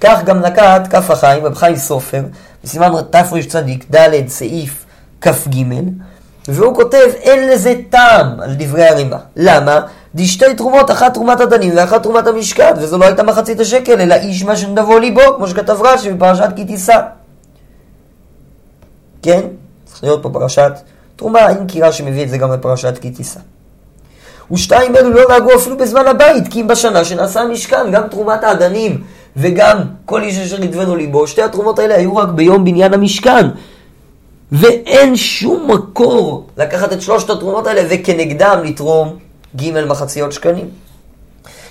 כך 0.00 0.24
גם 0.24 0.38
נקט 0.38 0.86
כף 0.90 1.10
החיים, 1.10 1.44
רב 1.44 1.54
חיים 1.54 1.76
סופר, 1.76 2.22
בסימן 2.64 2.92
תרצ"ד, 3.10 4.28
סעיף 4.28 4.85
כ"ג, 5.20 5.64
והוא 6.48 6.74
כותב, 6.74 7.06
אין 7.20 7.48
לזה 7.48 7.74
טעם 7.90 8.40
על 8.40 8.54
דברי 8.58 8.84
הרימה. 8.84 9.16
למה? 9.36 9.80
דשתי 10.14 10.54
תרומות, 10.56 10.90
אחת 10.90 11.14
תרומת 11.14 11.40
הדנים 11.40 11.72
ואחת 11.76 12.02
תרומת 12.02 12.26
המשקד, 12.26 12.74
וזו 12.78 12.98
לא 12.98 13.04
הייתה 13.04 13.22
מחצית 13.22 13.60
השקל, 13.60 14.00
אלא 14.00 14.14
איש 14.14 14.44
מה 14.44 14.56
שנדבו 14.56 14.98
ליבו, 14.98 15.36
כמו 15.36 15.48
שכתב 15.48 15.78
רש"י 15.80 16.12
בפרשת 16.12 16.48
כי 16.56 16.64
תישא. 16.64 17.00
כן? 19.22 19.40
צריך 19.84 20.04
להיות 20.04 20.22
פה 20.22 20.30
פרשת 20.32 20.72
תרומה, 21.16 21.50
אם 21.50 21.66
כי 21.66 21.82
רש"י 21.82 22.02
מביא 22.02 22.24
את 22.24 22.28
זה 22.28 22.38
גם 22.38 22.50
בפרשת 22.50 22.98
כי 22.98 23.10
תישא. 23.10 23.40
ושתיים 24.52 24.96
אלו 24.96 25.10
לא 25.10 25.22
נהגו 25.28 25.54
אפילו 25.54 25.76
בזמן 25.76 26.06
הבית, 26.06 26.48
כי 26.50 26.60
אם 26.60 26.66
בשנה 26.66 27.04
שנעשה 27.04 27.40
המשכן, 27.40 27.90
גם 27.92 28.08
תרומת 28.08 28.44
האדנים 28.44 29.04
וגם 29.36 29.78
כל 30.04 30.22
איש 30.22 30.38
אשר 30.38 30.58
נדבנו 30.58 30.96
ליבו, 30.96 31.26
שתי 31.26 31.42
התרומות 31.42 31.78
האלה 31.78 31.94
היו 31.94 32.16
רק 32.16 32.28
ביום 32.28 32.64
בניין 32.64 32.94
המשכן. 32.94 33.46
ואין 34.52 35.16
שום 35.16 35.70
מקור 35.70 36.46
לקחת 36.56 36.92
את 36.92 37.02
שלושת 37.02 37.30
התרומות 37.30 37.66
האלה 37.66 37.82
וכנגדם 37.90 38.60
לתרום 38.64 39.18
ג' 39.56 39.84
מחציות 39.84 40.32
שקלים. 40.32 40.68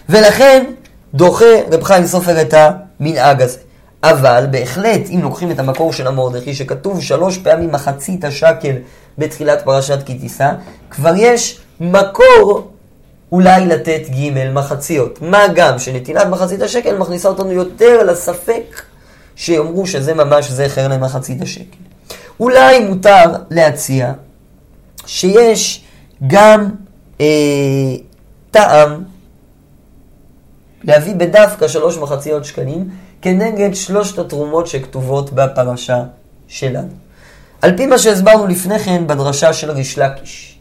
ולכן 0.09 0.65
דוחה 1.13 1.45
רב 1.71 1.83
חיים 1.83 2.07
סופר 2.07 2.41
את 2.41 2.53
המנהג 2.53 3.41
הזה. 3.41 3.57
אבל 4.03 4.45
בהחלט, 4.51 5.01
אם 5.09 5.19
לוקחים 5.21 5.51
את 5.51 5.59
המקור 5.59 5.93
של 5.93 6.07
המורדכי, 6.07 6.55
שכתוב 6.55 7.01
שלוש 7.01 7.37
פעמים 7.37 7.71
מחצית 7.71 8.23
השקל 8.23 8.75
בתחילת 9.17 9.61
פרשת 9.63 9.99
כי 10.05 10.13
תישא, 10.13 10.51
כבר 10.89 11.13
יש 11.17 11.59
מקור 11.79 12.71
אולי 13.31 13.65
לתת 13.65 14.01
ג' 14.09 14.51
מחציות. 14.53 15.21
מה 15.21 15.47
גם 15.55 15.79
שנתינת 15.79 16.27
מחצית 16.27 16.61
השקל 16.61 16.97
מכניסה 16.97 17.29
אותנו 17.29 17.51
יותר 17.51 18.03
לספק 18.03 18.81
שיאמרו 19.35 19.87
שזה 19.87 20.13
ממש 20.13 20.51
זכר 20.51 20.87
למחצית 20.87 21.41
השקל. 21.41 21.77
אולי 22.39 22.79
מותר 22.79 23.23
להציע 23.51 24.13
שיש 25.05 25.83
גם 26.27 26.69
אה, 27.21 27.25
טעם 28.51 29.03
להביא 30.83 31.15
בדווקא 31.15 31.67
שלוש 31.67 31.97
מחציות 31.97 32.45
שקלים 32.45 32.89
כנגד 33.21 33.75
שלושת 33.75 34.19
התרומות 34.19 34.67
שכתובות 34.67 35.33
בפרשה 35.33 36.03
שלנו. 36.47 36.89
על 37.61 37.77
פי 37.77 37.85
מה 37.85 37.97
שהסברנו 37.97 38.47
לפני 38.47 38.79
כן 38.79 39.07
בדרשה 39.07 39.53
של 39.53 39.71
ריש 39.71 39.99
לקיש. 39.99 40.59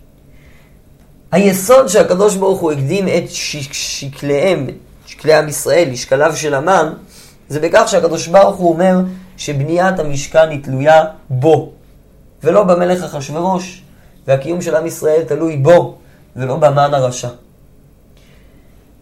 היסוד 1.32 1.88
שהקדוש 1.88 2.36
ברוך 2.36 2.60
הוא 2.60 2.72
הקדים 2.72 3.08
את 3.08 3.24
שקליהם, 3.30 4.66
שקלי 5.06 5.34
עם 5.34 5.48
ישראל, 5.48 5.88
לשקליו 5.90 6.36
של 6.36 6.54
המן, 6.54 6.92
זה 7.48 7.60
בכך 7.60 7.84
שהקדוש 7.86 8.26
ברוך 8.26 8.56
הוא 8.56 8.72
אומר 8.72 8.96
שבניית 9.36 9.98
המשכן 9.98 10.50
היא 10.50 10.64
תלויה 10.64 11.04
בו, 11.30 11.72
ולא 12.44 12.62
במלך 12.62 13.02
אחשורוש, 13.02 13.82
והקיום 14.26 14.62
של 14.62 14.76
עם 14.76 14.86
ישראל 14.86 15.22
תלוי 15.26 15.56
בו, 15.56 15.94
ולא 16.36 16.56
במן 16.56 16.94
הרשע. 16.94 17.28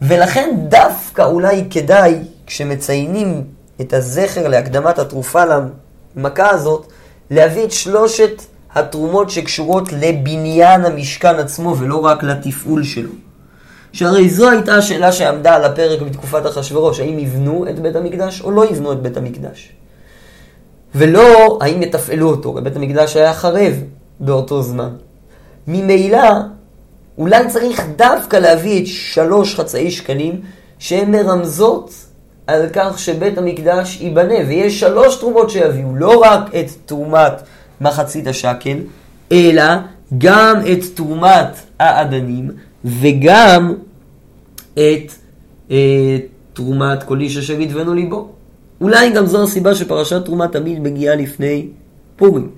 ולכן 0.02 0.50
דווקא 0.68 1.22
אולי 1.22 1.64
כדאי, 1.70 2.18
כשמציינים 2.46 3.44
את 3.80 3.92
הזכר 3.92 4.48
להקדמת 4.48 4.98
התרופה 4.98 5.42
למכה 6.16 6.50
הזאת, 6.50 6.86
להביא 7.30 7.64
את 7.64 7.72
שלושת 7.72 8.42
התרומות 8.74 9.30
שקשורות 9.30 9.92
לבניין 9.92 10.84
המשכן 10.84 11.34
עצמו 11.34 11.76
ולא 11.78 12.04
רק 12.04 12.22
לתפעול 12.22 12.84
שלו. 12.84 13.10
שהרי 13.92 14.30
זו 14.30 14.50
הייתה 14.50 14.74
השאלה 14.74 15.12
שעמדה 15.12 15.54
על 15.54 15.64
הפרק 15.64 16.02
בתקופת 16.02 16.46
אחשורוש, 16.46 17.00
האם 17.00 17.18
יבנו 17.18 17.66
את 17.70 17.78
בית 17.78 17.96
המקדש 17.96 18.40
או 18.40 18.50
לא 18.50 18.70
יבנו 18.70 18.92
את 18.92 19.02
בית 19.02 19.16
המקדש. 19.16 19.72
ולא 20.94 21.58
האם 21.60 21.82
יתפעלו 21.82 22.30
אותו, 22.30 22.52
בית 22.52 22.76
המקדש 22.76 23.16
היה 23.16 23.34
חרב 23.34 23.72
באותו 24.20 24.62
זמן. 24.62 24.90
ממילא, 25.66 26.28
אולי 27.18 27.48
צריך 27.48 27.82
דווקא 27.96 28.36
להביא 28.36 28.82
את 28.82 28.86
שלוש 28.86 29.54
חצאי 29.54 29.90
שקלים 29.90 30.40
שהן 30.78 31.10
מרמזות 31.10 31.94
על 32.46 32.66
כך 32.72 32.98
שבית 32.98 33.38
המקדש 33.38 33.98
ייבנה, 34.00 34.34
ויש 34.48 34.80
שלוש 34.80 35.16
תרומות 35.16 35.50
שיביאו, 35.50 35.96
לא 35.96 36.20
רק 36.20 36.54
את 36.54 36.66
תרומת 36.86 37.32
מחצית 37.80 38.26
השקל, 38.26 38.78
אלא 39.32 39.64
גם 40.18 40.60
את 40.72 40.78
תרומת 40.94 41.56
האדנים 41.78 42.50
וגם 42.84 43.74
את 44.74 45.12
אה, 45.70 46.16
תרומת 46.52 47.02
כל 47.02 47.20
איש 47.20 47.36
אשר 47.36 47.60
ידבנו 47.60 47.94
ליבו. 47.94 48.28
אולי 48.82 49.10
גם 49.10 49.26
זו 49.26 49.42
הסיבה 49.42 49.74
שפרשת 49.74 50.24
תרומה 50.24 50.48
תמיד 50.48 50.80
מגיעה 50.80 51.16
לפני 51.16 51.66
פורים. 52.16 52.50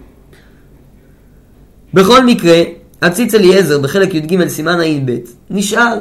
בכל 1.95 2.25
מקרה, 2.27 2.63
הציץ 3.03 3.35
אליעזר 3.35 3.79
בחלק 3.79 4.15
י"ג 4.15 4.49
סימן 4.49 4.81
ע"ב 4.81 5.11
נשאל 5.51 5.99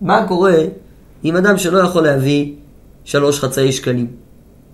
מה 0.00 0.26
קורה 0.28 0.56
עם 1.22 1.36
אדם 1.36 1.58
שלא 1.58 1.78
יכול 1.78 2.02
להביא 2.02 2.52
שלוש 3.04 3.40
חצאי 3.40 3.72
שקלים 3.72 4.06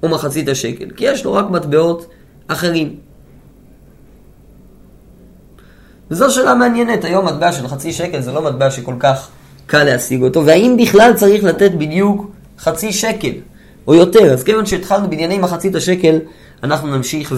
או 0.02 0.08
מחצית 0.08 0.48
השקל, 0.48 0.90
כי 0.96 1.04
יש 1.04 1.24
לו 1.24 1.32
רק 1.32 1.50
מטבעות 1.50 2.06
אחרים. 2.46 2.96
וזו 6.10 6.30
שאלה 6.30 6.54
מעניינת, 6.54 7.04
היום 7.04 7.26
מטבע 7.26 7.52
של 7.52 7.68
חצי 7.68 7.92
שקל 7.92 8.20
זה 8.20 8.32
לא 8.32 8.42
מטבע 8.42 8.70
שכל 8.70 8.94
כך 9.00 9.28
קל 9.66 9.84
להשיג 9.84 10.22
אותו, 10.22 10.46
והאם 10.46 10.76
בכלל 10.80 11.12
צריך 11.16 11.44
לתת 11.44 11.70
בדיוק 11.70 12.30
חצי 12.58 12.92
שקל 12.92 13.49
או 13.90 13.94
יותר. 13.94 14.32
אז 14.32 14.42
כיוון 14.42 14.66
שהתחלנו 14.66 15.10
בענייני 15.10 15.38
מחצית 15.38 15.74
השקל, 15.74 16.18
אנחנו 16.62 16.96
נמשיך 16.96 17.32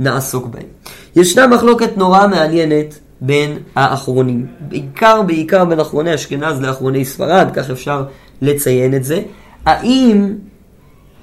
ונעסוק 0.00 0.46
בהם. 0.46 0.66
ישנה 1.16 1.46
מחלוקת 1.46 1.96
נורא 1.96 2.26
מעניינת 2.26 2.98
בין 3.20 3.58
האחרונים. 3.76 4.46
בעיקר, 4.60 5.22
בעיקר 5.22 5.64
בין 5.64 5.80
אחרוני 5.80 6.14
אשכנז 6.14 6.60
לאחרוני 6.60 7.04
ספרד, 7.04 7.48
כך 7.54 7.70
אפשר 7.70 8.04
לציין 8.42 8.94
את 8.94 9.04
זה. 9.04 9.22
האם 9.66 10.34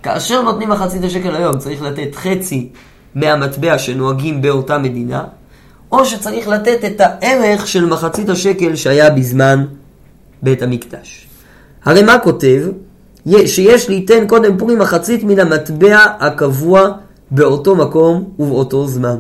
כאשר 0.04 0.42
נותנים 0.42 0.70
מחצית 0.70 1.04
השקל 1.04 1.36
היום 1.36 1.58
צריך 1.58 1.82
לתת 1.82 2.16
חצי 2.16 2.70
מהמטבע 3.16 3.78
שנוהגים 3.78 4.42
באותה 4.42 4.78
מדינה, 4.78 5.24
או 5.92 6.06
שצריך 6.06 6.48
לתת 6.48 6.86
את 6.86 7.02
הערך 7.02 7.68
של 7.68 7.86
מחצית 7.86 8.30
השקל 8.30 8.76
שהיה 8.76 9.10
בזמן 9.10 9.66
בית 10.42 10.62
המקדש. 10.62 11.28
הרי 11.86 12.04
מה 12.04 12.20
כותב? 12.20 12.62
שיש 13.46 13.90
ליתן 13.90 14.28
קודם 14.28 14.58
פורים 14.58 14.80
מחצית 14.80 15.24
מן 15.24 15.40
המטבע 15.40 16.06
הקבוע 16.20 16.92
באותו 17.32 17.76
מקום 17.76 18.34
ובאותו 18.40 18.88
זמן. 18.88 19.20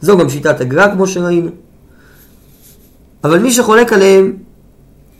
זו 0.00 0.18
גם 0.18 0.28
שיטת 0.28 0.60
הגר"א 0.60 0.94
כמו 0.94 1.06
שראינו. 1.06 1.50
אבל 3.24 3.38
מי 3.38 3.52
שחולק 3.52 3.92
עליהם 3.92 4.36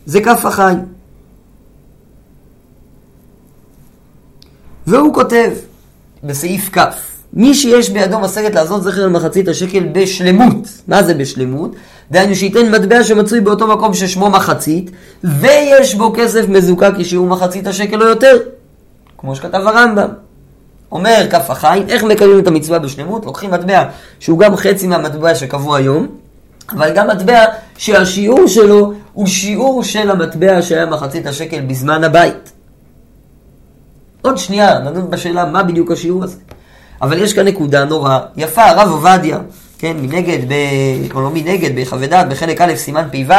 זה 0.05 0.21
כף 0.21 0.45
החיים. 0.45 0.85
והוא 4.87 5.13
כותב 5.13 5.51
בסעיף 6.23 6.77
כ' 6.77 7.08
מי 7.33 7.53
שיש 7.53 7.89
בידו 7.89 8.19
מסגת 8.19 8.55
לעשות 8.55 8.83
זכר 8.83 9.05
למחצית 9.05 9.47
השקל 9.47 9.83
בשלמות. 9.91 10.67
מה 10.87 11.03
זה 11.03 11.13
בשלמות? 11.13 11.75
דהיינו 12.11 12.35
שייתן 12.35 12.71
מטבע 12.71 13.03
שמצוי 13.03 13.41
באותו 13.41 13.67
מקום 13.67 13.93
ששמו 13.93 14.29
מחצית, 14.29 14.91
ויש 15.23 15.95
בו 15.95 16.13
כסף 16.15 16.49
מזוקק 16.49 16.91
כשיעור 16.99 17.27
מחצית 17.27 17.67
השקל 17.67 18.01
או 18.01 18.07
יותר. 18.07 18.37
כמו 19.17 19.35
שכתב 19.35 19.61
הרמב"ם. 19.65 20.09
אומר 20.91 21.27
כף 21.29 21.49
החיים, 21.49 21.89
איך 21.89 22.03
מקיימים 22.03 22.39
את 22.39 22.47
המצווה 22.47 22.79
בשלמות? 22.79 23.25
לוקחים 23.25 23.51
מטבע 23.51 23.83
שהוא 24.19 24.39
גם 24.39 24.55
חצי 24.55 24.87
מהמטבע 24.87 25.35
שקבוע 25.35 25.77
היום, 25.77 26.07
אבל 26.69 26.93
גם 26.93 27.07
מטבע 27.07 27.45
שהשיעור 27.77 28.47
שלו 28.47 28.93
הוא 29.13 29.27
שיעור 29.27 29.83
של 29.83 30.11
המטבע 30.11 30.61
שהיה 30.61 30.85
מחצית 30.85 31.27
השקל 31.27 31.61
בזמן 31.61 32.03
הבית. 32.03 32.51
עוד 34.21 34.37
שנייה 34.37 34.79
נדון 34.79 35.09
בשאלה 35.09 35.45
מה 35.45 35.63
בדיוק 35.63 35.91
השיעור 35.91 36.23
הזה. 36.23 36.37
אבל 37.01 37.21
יש 37.21 37.33
כאן 37.33 37.47
נקודה 37.47 37.85
נורא 37.85 38.19
יפה, 38.37 38.65
הרב 38.65 38.91
עובדיה, 38.91 39.39
כן, 39.77 39.97
מנגד, 39.97 40.49
ב... 40.49 40.53
או 41.13 41.21
לא 41.21 41.29
מנגד, 41.33 41.79
בחוות 41.79 42.09
דעת, 42.09 42.29
בחלק 42.29 42.61
א', 42.61 42.75
סימן 42.75 43.07
פ"ו, 43.11 43.33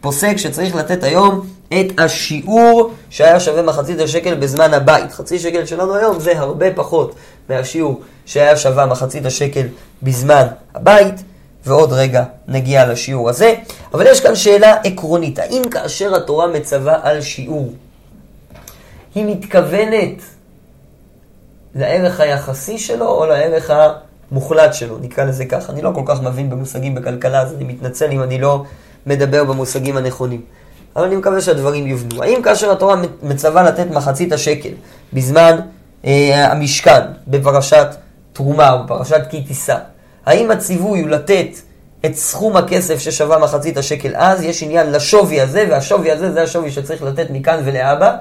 פוסק 0.00 0.36
שצריך 0.36 0.74
לתת 0.74 1.04
היום 1.04 1.46
את 1.68 2.00
השיעור 2.00 2.92
שהיה 3.10 3.40
שווה 3.40 3.62
מחצית 3.62 4.00
השקל 4.00 4.34
בזמן 4.34 4.74
הבית. 4.74 5.12
חצי 5.12 5.38
שקל 5.38 5.66
שלנו 5.66 5.94
היום 5.94 6.20
זה 6.20 6.38
הרבה 6.38 6.66
פחות 6.74 7.14
מהשיעור 7.48 8.00
שהיה 8.26 8.56
שווה 8.56 8.86
מחצית 8.86 9.26
השקל 9.26 9.66
בזמן 10.02 10.46
הבית, 10.74 11.14
ועוד 11.66 11.92
רגע 11.92 12.24
נגיע 12.48 12.86
לשיעור 12.86 13.28
הזה. 13.28 13.54
אבל 13.94 14.06
יש 14.06 14.20
כאן 14.20 14.34
שאלה 14.34 14.74
עקרונית, 14.84 15.38
האם 15.38 15.62
כאשר 15.70 16.16
התורה 16.16 16.46
מצווה 16.46 16.98
על 17.02 17.20
שיעור, 17.20 17.72
היא 19.14 19.24
מתכוונת 19.24 20.22
לערך 21.74 22.20
היחסי 22.20 22.78
שלו 22.78 23.08
או 23.08 23.26
לערך 23.26 23.70
המוחלט 24.30 24.74
שלו, 24.74 24.98
נקרא 24.98 25.24
לזה 25.24 25.44
ככה. 25.44 25.72
אני 25.72 25.82
לא 25.82 25.90
כל 25.94 26.02
כך 26.06 26.22
מבין 26.22 26.50
במושגים 26.50 26.94
בכלכלה, 26.94 27.40
אז 27.40 27.54
אני 27.54 27.64
מתנצל 27.64 28.10
אם 28.10 28.22
אני 28.22 28.38
לא 28.38 28.64
מדבר 29.06 29.44
במושגים 29.44 29.96
הנכונים. 29.96 30.40
אבל 30.96 31.04
אני 31.04 31.16
מקווה 31.16 31.40
שהדברים 31.40 31.86
יובנו. 31.86 32.22
האם 32.22 32.42
כאשר 32.42 32.72
התורה 32.72 32.96
מצווה 33.22 33.62
לתת 33.62 33.86
מחצית 33.90 34.32
השקל 34.32 34.72
בזמן 35.12 35.56
אה, 36.04 36.52
המשכן, 36.52 37.00
בפרשת 37.28 37.86
תרומה 38.32 38.72
או 38.72 38.84
בפרשת 38.84 39.20
כי 39.30 39.42
תישא, 39.42 39.76
האם 40.26 40.50
הציווי 40.50 41.00
הוא 41.00 41.08
לתת 41.08 41.48
את 42.06 42.14
סכום 42.14 42.56
הכסף 42.56 42.98
ששווה 42.98 43.38
מחצית 43.38 43.76
השקל 43.76 44.16
אז, 44.16 44.42
יש 44.42 44.62
עניין 44.62 44.92
לשווי 44.92 45.40
הזה, 45.40 45.66
והשווי 45.70 46.10
הזה 46.10 46.32
זה 46.32 46.42
השווי 46.42 46.70
שצריך 46.70 47.02
לתת 47.02 47.26
מכאן 47.30 47.60
ולהבא, 47.64 48.16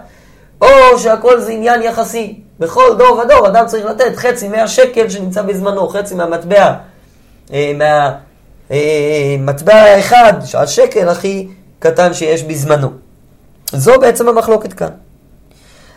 או 0.62 1.00
שהכל 1.00 1.39
זה 1.39 1.51
עניין 1.51 1.82
יחסי. 1.82 2.39
בכל 2.60 2.96
דור 2.98 3.18
ודור 3.18 3.48
אדם 3.48 3.66
צריך 3.68 3.86
לתת 3.86 4.16
חצי 4.16 4.48
מהשקל 4.48 5.10
שנמצא 5.10 5.42
בזמנו, 5.42 5.89
חצי 5.89 6.16
מהמטבע, 6.16 6.74
אה, 7.54 7.72
מהמטבע 8.70 9.74
אה, 9.74 9.96
האחד, 9.96 10.34
שהשקל 10.46 11.10
הכי 11.10 11.48
קטן 11.80 12.13
שיש 12.13 12.44
בזמנו. 12.44 12.89
זו 13.72 14.00
בעצם 14.01 14.30
המחלוקת 14.30 14.74
כאן. 14.74 14.89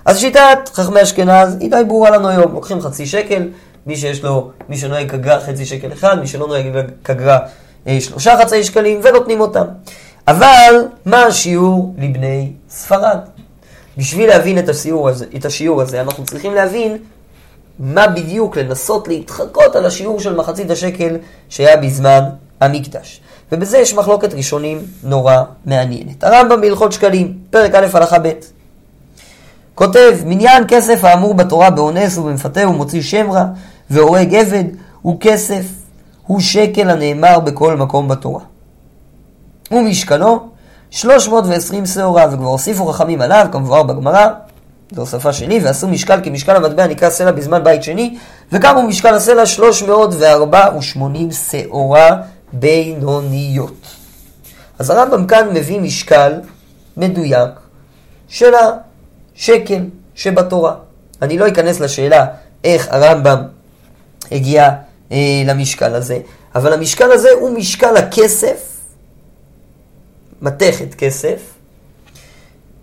אז 0.04 0.18
שיטת 0.18 0.58
חכמי 0.72 1.02
אשכנז 1.02 1.56
היא 1.60 1.70
די 1.70 1.82
ברורה 1.88 2.10
לנו 2.10 2.28
היום. 2.28 2.54
לוקחים 2.54 2.80
חצי 2.80 3.06
שקל, 3.06 3.48
מי 3.86 3.96
שיש 3.96 4.22
לו, 4.24 4.50
מי 4.68 4.76
שנוהג 4.76 5.10
קגרה 5.10 5.40
חצי 5.40 5.66
שקל 5.66 5.92
אחד, 5.92 6.20
מי 6.20 6.26
שלא 6.26 6.46
נוהג 6.46 6.90
קגרה 7.02 7.38
אה, 7.86 8.00
שלושה 8.00 8.36
חצי 8.42 8.64
שקלים, 8.64 9.00
ונותנים 9.02 9.40
אותם. 9.40 9.64
אבל 10.28 10.74
מה 11.06 11.22
השיעור 11.22 11.94
לבני 11.98 12.52
ספרד? 12.70 13.18
בשביל 13.98 14.28
להבין 14.28 14.58
את 14.58 14.68
השיעור 14.68 15.08
הזה, 15.08 15.26
את 15.36 15.44
השיעור 15.44 15.82
הזה, 15.82 16.00
אנחנו 16.00 16.24
צריכים 16.24 16.54
להבין 16.54 16.96
מה 17.78 18.06
בדיוק 18.06 18.56
לנסות 18.56 19.08
להתחקות 19.08 19.76
על 19.76 19.86
השיעור 19.86 20.20
של 20.20 20.36
מחצית 20.36 20.70
השקל 20.70 21.16
שהיה 21.48 21.76
בזמן 21.76 22.24
המקדש. 22.60 23.20
ובזה 23.52 23.78
יש 23.78 23.94
מחלוקת 23.94 24.34
ראשונים 24.34 24.78
נורא 25.02 25.36
מעניינת. 25.66 26.24
הרמב"ם 26.24 26.60
בהלכות 26.60 26.92
שקלים, 26.92 27.38
פרק 27.50 27.74
א' 27.74 27.86
הלכה 27.92 28.18
ב', 28.18 28.30
כותב, 29.74 30.18
מניין 30.24 30.64
כסף 30.68 31.04
האמור 31.04 31.34
בתורה 31.34 31.70
באונס 31.70 32.18
ובמפתה 32.18 32.68
ומוציא 32.68 33.02
שם 33.02 33.30
רע 33.30 33.44
והורג 33.90 34.34
עבד, 34.34 34.64
הוא 35.02 35.16
כסף, 35.20 35.64
הוא 36.26 36.40
שקל 36.40 36.90
הנאמר 36.90 37.40
בכל 37.40 37.76
מקום 37.76 38.08
בתורה. 38.08 38.40
ומשקלו 39.70 40.48
320 40.92 41.86
שעורה, 41.86 42.26
וכבר 42.32 42.46
הוסיפו 42.46 42.86
חכמים 42.86 43.20
עליו, 43.20 43.46
כמבואר 43.52 43.82
בגמרא, 43.82 44.26
זו 44.94 45.00
הוספה 45.00 45.32
שלי, 45.32 45.60
ועשו 45.62 45.88
משקל 45.88 46.20
כמשקל 46.24 46.56
המטבע 46.56 46.86
נקרא 46.86 47.10
סלע 47.10 47.30
בזמן 47.30 47.64
בית 47.64 47.82
שני, 47.82 48.18
וקמו 48.52 48.82
משקל 48.82 49.14
הסלע 49.14 49.46
384 49.46 50.68
שעורה 51.30 52.16
בינוניות. 52.52 53.86
אז 54.78 54.90
הרמב"ם 54.90 55.26
כאן 55.26 55.48
מביא 55.54 55.80
משקל 55.80 56.32
מדויק 56.96 57.50
של 58.28 58.52
השקל 58.54 59.84
שבתורה. 60.14 60.74
אני 61.22 61.38
לא 61.38 61.48
אכנס 61.48 61.80
לשאלה 61.80 62.26
איך 62.64 62.88
הרמב"ם 62.90 63.42
הגיע 64.32 64.70
אה, 65.12 65.42
למשקל 65.46 65.94
הזה, 65.94 66.18
אבל 66.54 66.72
המשקל 66.72 67.12
הזה 67.12 67.28
הוא 67.40 67.50
משקל 67.50 67.96
הכסף 67.96 68.71
מתכת 70.42 70.94
כסף, 70.94 71.40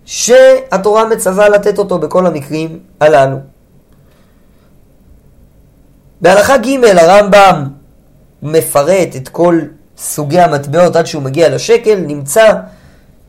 שהתורה 0.04 1.04
מצווה 1.04 1.48
לתת 1.48 1.78
אותו 1.78 1.98
בכל 1.98 2.26
המקרים 2.26 2.78
הללו. 3.00 3.36
בהלכה 6.20 6.56
ג' 6.56 6.84
הרמב"ם 6.84 7.68
מפרט 8.42 9.16
את 9.16 9.28
כל 9.28 9.60
סוגי 9.98 10.40
המטבעות 10.40 10.96
עד 10.96 11.06
שהוא 11.06 11.22
מגיע 11.22 11.48
לשקל, 11.48 11.94
נמצא 12.06 12.52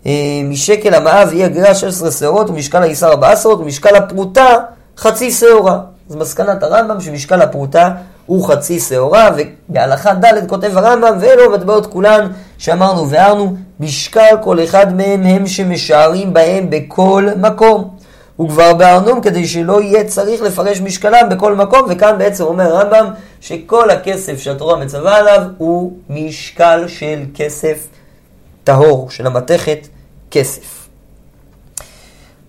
אה, 0.06 0.42
משקל 0.44 0.94
המאב 0.94 1.30
אי 1.32 1.44
הגריעה 1.44 1.76
16 1.76 2.12
שעורות 2.12 2.50
ומשקל 2.50 2.82
העיסר 2.84 3.12
4 3.12 3.36
שעורות 3.36 3.60
ומשקל 3.60 3.96
הפרוטה 3.96 4.58
חצי 4.98 5.32
שעורה. 5.32 5.80
אז 6.10 6.16
מסקנת 6.16 6.64
הרמב"ם 6.64 7.02
שמשקל 7.02 7.42
הפרוטה 7.42 7.90
הוא 8.26 8.48
חצי 8.48 8.80
שעורה, 8.80 9.30
ובהלכה 9.70 10.14
ד' 10.14 10.48
כותב 10.48 10.78
הרמב"ם, 10.78 11.18
ואלו 11.20 11.46
המטבעות 11.46 11.86
כולן 11.86 12.32
שאמרנו 12.58 13.10
והערנו, 13.10 13.56
משקל 13.82 14.36
כל 14.44 14.64
אחד 14.64 14.96
מהם 14.96 15.24
הם 15.24 15.48
שמשערים 15.48 16.34
בהם 16.34 16.70
בכל 16.70 17.28
מקום. 17.38 17.98
וכבר 18.42 18.74
בארנום 18.74 19.22
כדי 19.22 19.48
שלא 19.48 19.82
יהיה 19.82 20.04
צריך 20.04 20.42
לפרש 20.42 20.82
משקלם 20.82 21.30
בכל 21.30 21.56
מקום, 21.56 21.82
וכאן 21.90 22.18
בעצם 22.18 22.44
אומר 22.44 22.76
הרמב"ם 22.76 23.14
שכל 23.42 23.90
הכסף 23.90 24.40
שהתורה 24.40 24.76
מצווה 24.76 25.18
עליו 25.18 25.42
הוא 25.58 25.94
משקל 26.10 26.88
של 26.88 27.24
כסף 27.36 27.88
טהור, 28.64 29.10
של 29.10 29.28
המתכת 29.28 29.88
כסף. 30.32 30.88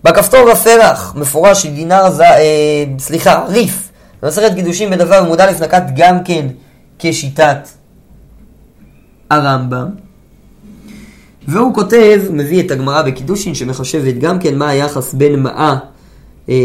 בכפתור 0.03 0.51
הפרח 0.51 1.15
מפורש 1.15 1.63
שדינר 1.63 2.09
זה, 2.09 2.27
אה, 2.27 2.83
סליחה, 2.99 3.45
ריף, 3.47 3.89
במסכת 4.21 4.55
קידושים 4.55 4.89
בדבר 4.89 5.35
א' 5.39 5.51
נקט 5.61 5.83
גם 5.95 6.23
כן 6.23 6.47
כשיטת 6.99 7.67
הרמב"ם. 9.29 10.02
והוא 11.47 11.73
כותב, 11.73 12.21
מביא 12.31 12.63
את 12.63 12.71
הגמרא 12.71 13.01
בקידושין 13.01 13.55
שמחשבת 13.55 14.17
גם 14.17 14.39
כן 14.39 14.57
מה 14.57 14.69
היחס 14.69 15.13
בין 15.13 15.39
מעה 15.39 15.77
אה, 16.49 16.55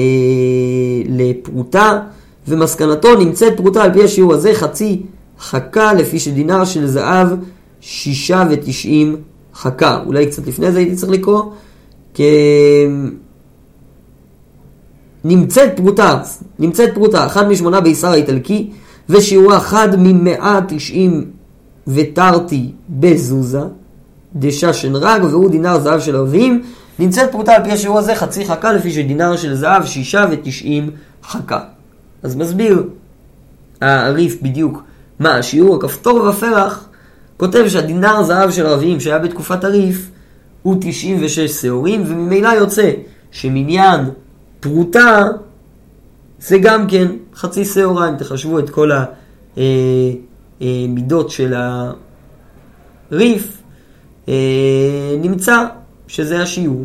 לפרוטה, 1.09 2.01
ומסקנתו 2.49 3.17
נמצאת 3.17 3.57
פרוטה 3.57 3.83
על 3.83 3.93
פי 3.93 4.05
השיעור 4.05 4.35
הזה 4.35 4.55
חצי 4.55 5.03
חכה 5.41 5.95
לפי 5.95 6.19
שדינר 6.19 6.65
של 6.65 6.87
זהב 6.87 7.29
שישה 7.81 8.45
ותשעים 8.51 9.17
חכה. 9.55 10.03
אולי 10.07 10.27
קצת 10.27 10.47
לפני 10.47 10.73
זה 10.73 10.79
הייתי 10.79 10.97
צריך 10.97 11.13
לקרוא, 11.13 11.43
כי 12.15 12.25
נמצאת 15.25 15.77
פרוטה, 15.77 16.23
נמצאת 16.59 16.95
פרוטה, 16.95 17.27
אחד 17.27 17.49
משמונה 17.49 17.81
בישר 17.81 18.09
האיטלקי, 18.09 18.71
ושיעורה 19.09 19.57
אחד 19.57 19.89
ממאה 19.99 20.61
תשעים 20.69 21.25
ותרתי 21.87 22.73
בזוזה, 22.89 23.63
דששן 24.39 24.97
רג, 24.97 25.25
והוא 25.25 25.51
דינר 25.51 25.81
זהב 25.81 26.01
של 26.01 26.17
ערבים. 26.17 26.63
נמצאת 26.99 27.33
פרוטה 27.33 27.53
על 27.53 27.65
פי 27.65 27.73
השיעור 27.73 27.99
הזה 27.99 28.15
חצי 28.15 28.47
חכה, 28.47 28.73
לפי 28.73 28.91
שדינר 28.91 29.37
של 29.37 29.55
זהב 29.55 29.87
שישה 29.87 30.27
ותשעים 30.31 30.91
חכה. 31.25 31.61
אז 32.23 32.37
מסביר 32.37 32.83
הריף 33.81 34.43
בדיוק 34.43 34.83
מה 35.19 35.37
השיעור, 35.37 35.77
הכפתור 35.77 36.21
והפרח 36.21 36.89
כותב 37.37 37.65
שהדינר 37.69 38.23
זהב 38.23 38.51
של 38.51 38.67
ערבים 38.67 39.01
שהיה 39.01 39.19
בתקופת 39.19 39.65
הריף 39.65 40.11
הוא 40.63 40.77
96 40.81 41.41
שעורים, 41.41 42.03
וממילא 42.07 42.49
יוצא 42.49 42.91
שמניין 43.31 44.01
פרוטה 44.61 45.25
זה 46.41 46.59
גם 46.59 46.87
כן 46.87 47.09
חצי 47.35 47.65
שעורה, 47.65 48.09
אם 48.09 48.17
תחשבו 48.17 48.59
את 48.59 48.71
כל 48.71 48.91
המידות 50.61 51.27
אה, 51.27 51.31
אה, 51.31 51.37
של 51.37 51.55
הריף, 53.13 53.58
נמצא 55.21 55.65
שזה 56.09 56.43
השיעור. 56.43 56.85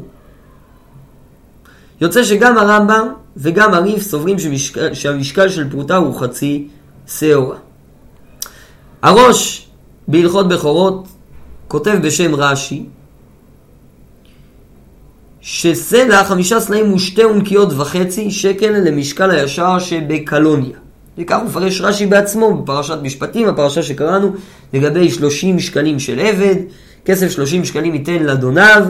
יוצא 2.01 2.23
שגם 2.23 2.57
הרמב"ם 2.57 3.07
וגם 3.37 3.73
הריף 3.73 4.03
סוברים 4.03 4.39
שמשקל, 4.39 4.93
שהמשקל 4.93 5.49
של 5.49 5.69
פרוטה 5.69 5.95
הוא 5.95 6.19
חצי 6.19 6.67
שעורה. 7.07 7.57
הראש 9.01 9.67
בהלכות 10.07 10.47
בכורות 10.47 11.07
כותב 11.67 11.99
בשם 12.03 12.35
רש"י 12.35 12.85
שסלע 15.41 16.23
חמישה 16.23 16.59
סלעים 16.59 16.93
ושתי 16.93 17.23
עונקיות 17.23 17.73
וחצי 17.73 18.31
שקל 18.31 18.69
למשקל 18.69 19.31
הישר 19.31 19.79
שבקלוניה. 19.79 20.77
וכך 21.17 21.39
מפרש 21.45 21.81
רש"י 21.81 22.05
בעצמו 22.05 22.61
בפרשת 22.61 22.97
משפטים, 23.01 23.47
הפרשה 23.47 23.83
שקראנו, 23.83 24.31
לגבי 24.73 25.11
שלושים 25.11 25.59
שקלים 25.59 25.99
של 25.99 26.19
עבד, 26.19 26.55
כסף 27.05 27.29
שלושים 27.29 27.65
שקלים 27.65 27.93
ייתן 27.93 28.23
לאדוניו. 28.23 28.85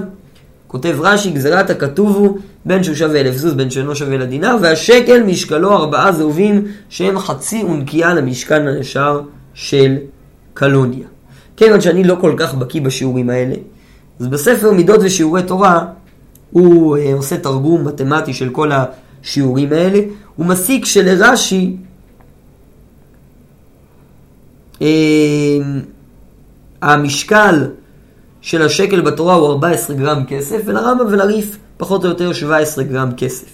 כותב 0.67 0.95
רש"י, 0.99 1.31
גזירת 1.31 1.69
הכתוב 1.69 2.15
הוא, 2.15 2.37
בין 2.65 2.83
שהוא 2.83 2.95
שווה 2.95 3.21
אלף 3.21 3.35
זוז, 3.35 3.53
בין 3.53 3.69
שאינו 3.69 3.95
שווה 3.95 4.17
לדינר, 4.17 4.57
והשקל 4.61 5.23
משקלו 5.23 5.71
ארבעה 5.71 6.11
זהובים 6.11 6.65
שהם 6.89 7.19
חצי 7.19 7.63
ונקייה 7.63 8.13
למשכן 8.13 8.67
הישר 8.67 9.21
של 9.53 9.95
קלוניה. 10.53 11.07
כיוון 11.57 11.81
שאני 11.81 12.03
לא 12.03 12.17
כל 12.21 12.33
כך 12.37 12.53
בקיא 12.53 12.81
בשיעורים 12.81 13.29
האלה, 13.29 13.55
אז 14.19 14.27
בספר 14.27 14.71
מידות 14.71 14.99
ושיעורי 15.03 15.43
תורה 15.43 15.85
הוא 16.51 16.97
אה, 16.97 17.13
עושה 17.13 17.37
תרגום 17.37 17.87
מתמטי 17.87 18.33
של 18.33 18.49
כל 18.49 18.71
השיעורים 18.71 19.73
האלה, 19.73 19.99
הוא 20.35 20.45
מסיק 20.45 20.85
שלרש"י 20.85 21.77
אה, 24.81 24.87
המשקל 26.81 27.67
של 28.43 28.61
השקל 28.61 29.01
בתורה 29.01 29.35
הוא 29.35 29.49
14 29.49 29.95
גרם 29.95 30.23
כסף, 30.27 30.61
ולרמב"ם 30.65 31.05
ולריף 31.09 31.57
פחות 31.77 32.03
או 32.03 32.09
יותר 32.09 32.33
17 32.33 32.83
גרם 32.83 33.11
כסף. 33.17 33.47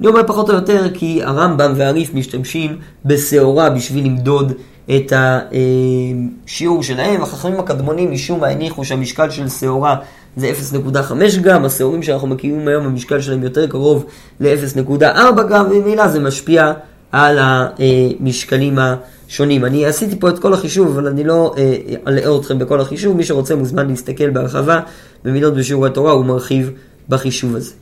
אני 0.00 0.08
אומר 0.08 0.22
פחות 0.26 0.50
או 0.50 0.54
יותר 0.54 0.86
כי 0.94 1.22
הרמב"ם 1.22 1.72
והריף 1.76 2.14
משתמשים 2.14 2.76
בשעורה 3.04 3.70
בשביל 3.70 4.04
למדוד 4.04 4.52
את 4.96 5.12
השיעור 5.16 6.82
שלהם. 6.82 7.22
החכמים 7.22 7.60
הקדמונים 7.60 8.12
משום 8.12 8.40
מה 8.40 8.46
הניחו 8.46 8.84
שהמשקל 8.84 9.30
של 9.30 9.48
שעורה 9.48 9.96
זה 10.36 10.52
0.5 10.72 11.40
גרם, 11.40 11.64
השעורים 11.64 12.02
שאנחנו 12.02 12.28
מכירים 12.28 12.68
היום 12.68 12.86
המשקל 12.86 13.20
שלהם 13.20 13.42
יותר 13.42 13.66
קרוב 13.66 14.04
ל-0.4 14.40 15.42
גרם, 15.48 15.66
וממילא 15.70 16.08
זה 16.08 16.20
משפיע 16.20 16.72
על 17.12 17.38
המשקלים 17.40 18.78
השונים. 18.78 19.64
אני 19.64 19.86
עשיתי 19.86 20.20
פה 20.20 20.28
את 20.28 20.38
כל 20.38 20.54
החישוב, 20.54 20.88
אבל 20.88 21.06
אני 21.06 21.24
לא 21.24 21.54
אה, 21.58 21.76
אלאה 22.08 22.36
אתכם 22.36 22.58
בכל 22.58 22.80
החישוב. 22.80 23.16
מי 23.16 23.24
שרוצה 23.24 23.56
מוזמן 23.56 23.88
להסתכל 23.88 24.30
בהרחבה 24.30 24.80
במילות 25.24 25.54
בשיעורי 25.54 25.90
תורה, 25.90 26.12
הוא 26.12 26.24
מרחיב 26.24 26.70
בחישוב 27.08 27.56
הזה. 27.56 27.72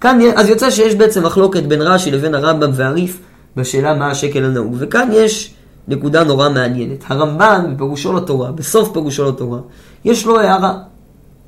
כאן, 0.00 0.18
אז 0.36 0.48
יוצא 0.48 0.70
שיש 0.70 0.94
בעצם 0.94 1.26
מחלוקת 1.26 1.62
בין 1.62 1.82
רש"י 1.82 2.10
לבין 2.10 2.34
הרמב"ם 2.34 2.70
והריף 2.74 3.18
בשאלה 3.56 3.94
מה 3.94 4.10
השקל 4.10 4.44
הנהוג. 4.44 4.76
וכאן 4.78 5.08
יש 5.12 5.54
נקודה 5.88 6.24
נורא 6.24 6.48
מעניינת. 6.48 7.04
הרמב"ן, 7.06 7.74
בפירושו 7.74 8.12
לתורה, 8.12 8.52
בסוף 8.52 8.92
פירושו 8.92 9.28
לתורה, 9.28 9.58
יש 10.04 10.26
לו 10.26 10.40
הערה, 10.40 10.74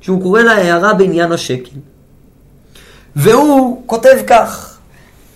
שהוא 0.01 0.21
קורא 0.21 0.41
לה 0.41 0.51
הערה 0.51 0.93
בעניין 0.93 1.31
השקל. 1.31 1.77
והוא 3.15 3.83
כותב 3.85 4.17
כך: 4.27 4.70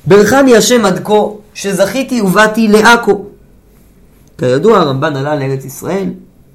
ברכני 0.07 0.55
השם 0.55 0.85
עד 0.85 0.99
כה, 1.03 1.13
שזכיתי 1.53 2.21
ובאתי 2.21 2.67
לעכו. 2.67 3.25
כידוע, 4.37 4.77
הרמב"ן 4.77 5.15
עלה 5.15 5.35
לארץ 5.35 5.65
ישראל, 5.65 6.09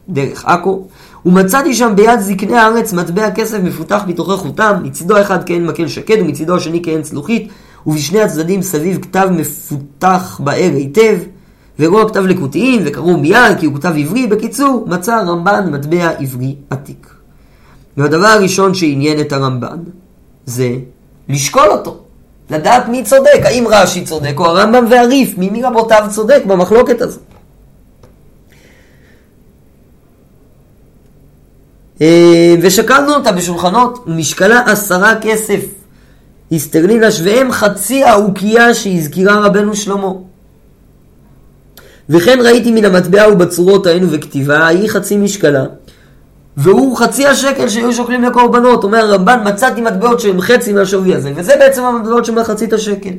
דרך 0.09 0.45
עכו, 0.45 0.87
ומצאתי 1.27 1.75
שם 1.75 1.93
ביד 1.97 2.21
זקני 2.21 2.57
הארץ 2.57 2.93
מטבע 2.93 3.31
כסף 3.31 3.59
מפותח 3.63 4.03
מתוכי 4.07 4.37
חותם, 4.37 4.81
מצידו 4.83 5.21
אחד 5.21 5.45
כעין 5.47 5.67
מקל 5.67 5.89
שקד 5.89 6.17
ומצידו 6.21 6.57
השני 6.57 6.81
כעין 6.85 7.03
צלוחית, 7.03 7.49
ובשני 7.87 8.21
הצדדים 8.21 8.63
סביב 8.63 8.99
כתב 9.03 9.29
מפותח 9.31 10.41
באר 10.45 10.73
היטב, 10.75 11.19
ורוע 11.79 12.09
כתב 12.09 12.27
לקוטיים 12.27 12.83
וקראו 12.85 13.17
מיד 13.17 13.59
כי 13.59 13.67
הוא 13.67 13.75
כתב 13.75 13.93
עברי. 13.99 14.27
בקיצור, 14.27 14.85
מצא 14.89 15.15
הרמב"ן 15.15 15.73
מטבע 15.73 16.11
עברי 16.19 16.55
עתיק. 16.71 17.15
והדבר 17.97 18.27
הראשון 18.27 18.75
שעניין 18.75 19.21
את 19.21 19.33
הרמב"ן 19.33 19.79
זה 20.47 20.77
לשקול 21.29 21.69
אותו. 21.69 22.10
לדעת 22.51 22.89
מי 22.89 23.05
צודק, 23.05 23.41
האם 23.45 23.65
רש"י 23.69 24.05
צודק 24.05 24.35
או 24.37 24.47
הרמב"ם 24.47 24.85
והריף, 24.91 25.39
מי 25.39 25.51
מרבותיו 25.53 26.07
צודק 26.11 26.43
במחלוקת 26.47 27.01
הזאת. 27.01 27.21
אה, 32.01 32.55
ושקלנו 32.63 33.15
אותה 33.15 33.33
בשולחנות, 33.33 34.05
משקלה 34.07 34.63
עשרה 34.67 35.15
כסף 35.21 35.61
הסטרלינה 36.53 37.11
שוויהם 37.11 37.53
חצי 37.53 38.05
האוקייה 38.05 38.75
שהזכירה 38.75 39.47
רבנו 39.47 39.77
שלמה. 39.77 40.13
וכן 42.09 42.39
ראיתי 42.45 42.71
מן 42.71 42.85
המטבע 42.85 43.33
ובצורות 43.33 43.87
ההנו 43.87 44.11
וכתיבה, 44.11 44.67
היא 44.67 44.89
חצי 44.89 45.17
משקלה. 45.17 45.65
והוא 46.63 46.97
חצי 46.97 47.27
השקל 47.27 47.69
שהיו 47.69 47.93
שוקלים 47.93 48.23
לקורבנות. 48.23 48.85
אומר 48.85 48.99
הרמב"ן, 48.99 49.41
מצאתי 49.45 49.81
מטבעות 49.81 50.21
שהם 50.21 50.41
חצי 50.41 50.73
מהשווי 50.73 51.15
הזה, 51.15 51.33
וזה 51.37 51.57
בעצם 51.59 51.85
המטבעות 51.85 52.25
שמחצית 52.25 52.73
השקל. 52.73 53.11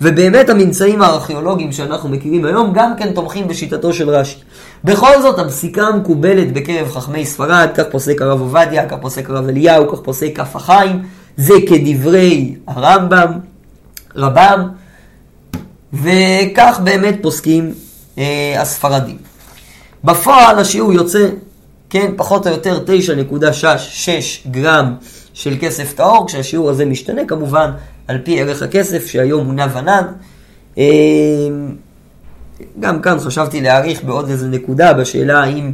ובאמת 0.00 0.50
הממצאים 0.50 1.02
הארכיאולוגיים 1.02 1.72
שאנחנו 1.72 2.08
מכירים 2.08 2.44
היום 2.44 2.72
גם 2.74 2.92
כן 2.96 3.12
תומכים 3.12 3.48
בשיטתו 3.48 3.92
של 3.92 4.10
רש"י. 4.10 4.38
בכל 4.84 5.22
זאת, 5.22 5.38
הפסיקה 5.38 5.82
המקובלת 5.82 6.52
בקרב 6.52 6.90
חכמי 6.90 7.26
ספרד, 7.26 7.68
כך 7.74 7.84
פוסק 7.90 8.22
הרב 8.22 8.40
עובדיה, 8.40 8.88
כך 8.88 8.96
פוסק 9.00 9.30
הרב 9.30 9.48
אליהו, 9.48 9.88
כך 9.92 10.00
פוסק 10.00 10.36
כף 10.36 10.56
החיים, 10.56 11.02
זה 11.36 11.54
כדברי 11.68 12.54
הרמב"ם, 12.66 13.32
רבם, 14.16 14.68
וכך 15.92 16.80
באמת 16.84 17.16
פוסקים 17.22 17.72
אה, 18.18 18.54
הספרדים. 18.58 19.16
בפועל 20.04 20.58
השיעור 20.58 20.92
יוצא, 20.92 21.28
כן, 21.92 22.12
פחות 22.16 22.46
או 22.46 22.52
יותר 22.52 22.80
9.6 22.86 24.50
גרם 24.50 24.94
של 25.34 25.56
כסף 25.60 25.92
טהור, 25.92 26.26
כשהשיעור 26.26 26.70
הזה 26.70 26.84
משתנה 26.84 27.22
כמובן 27.28 27.70
על 28.08 28.18
פי 28.24 28.40
ערך 28.40 28.62
הכסף, 28.62 29.06
שהיום 29.06 29.46
הוא 29.46 29.54
נע 29.54 29.66
ונד. 29.74 30.06
אה, 30.78 30.84
גם 32.80 33.02
כאן 33.02 33.18
חשבתי 33.18 33.60
להעריך 33.60 34.04
בעוד 34.04 34.28
איזה 34.28 34.48
נקודה 34.48 34.92
בשאלה 34.92 35.40
האם 35.40 35.72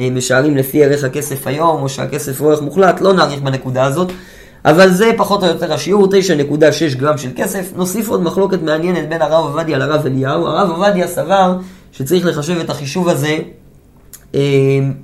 אה, 0.00 0.08
משערים 0.10 0.56
לפי 0.56 0.84
ערך 0.84 1.04
הכסף 1.04 1.46
היום, 1.46 1.82
או 1.82 1.88
שהכסף 1.88 2.40
הוא 2.40 2.50
ערך 2.50 2.62
מוחלט, 2.62 3.00
לא 3.00 3.12
נעריך 3.12 3.40
בנקודה 3.40 3.84
הזאת. 3.84 4.12
אבל 4.64 4.90
זה 4.90 5.10
פחות 5.16 5.42
או 5.42 5.48
יותר 5.48 5.72
השיעור, 5.72 6.06
9.6 6.06 6.96
גרם 6.96 7.18
של 7.18 7.30
כסף. 7.36 7.72
נוסיף 7.76 8.08
עוד 8.08 8.22
מחלוקת 8.22 8.62
מעניינת 8.62 9.08
בין 9.08 9.22
הרב 9.22 9.44
עובדיה 9.44 9.78
לרב 9.78 10.06
אליהו. 10.06 10.46
הרב 10.46 10.70
עובדיה 10.70 11.06
סבר 11.06 11.56
שצריך 11.92 12.26
לחשב 12.26 12.58
את 12.60 12.70
החישוב 12.70 13.08
הזה 13.08 13.38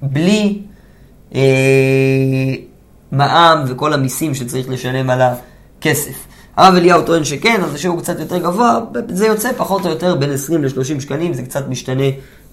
בלי 0.02 0.58
אה, 1.34 1.40
מע"מ 3.12 3.64
וכל 3.66 3.92
המיסים 3.92 4.34
שצריך 4.34 4.68
לשלם 4.68 5.10
על 5.10 5.20
הכסף. 5.22 6.26
הרב 6.56 6.74
אליהו 6.74 7.02
טוען 7.02 7.24
שכן, 7.24 7.60
אז 7.64 7.74
השיעור 7.74 8.00
קצת 8.00 8.20
יותר 8.20 8.38
גבוה, 8.38 8.80
זה 9.08 9.26
יוצא 9.26 9.50
פחות 9.56 9.86
או 9.86 9.90
יותר 9.90 10.14
בין 10.14 10.32
20 10.32 10.64
ל-30 10.64 11.00
שקלים, 11.00 11.34
זה 11.34 11.42
קצת 11.42 11.68
משתנה 11.68 12.04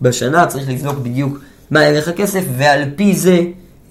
בשנה, 0.01 0.45
צריך 0.45 0.69
לבדוק 0.69 0.97
בדיוק 0.97 1.39
מה 1.71 1.79
ערך 1.79 2.07
הכסף, 2.07 2.43
ועל 2.57 2.83
פי 2.95 3.13
זה 3.13 3.41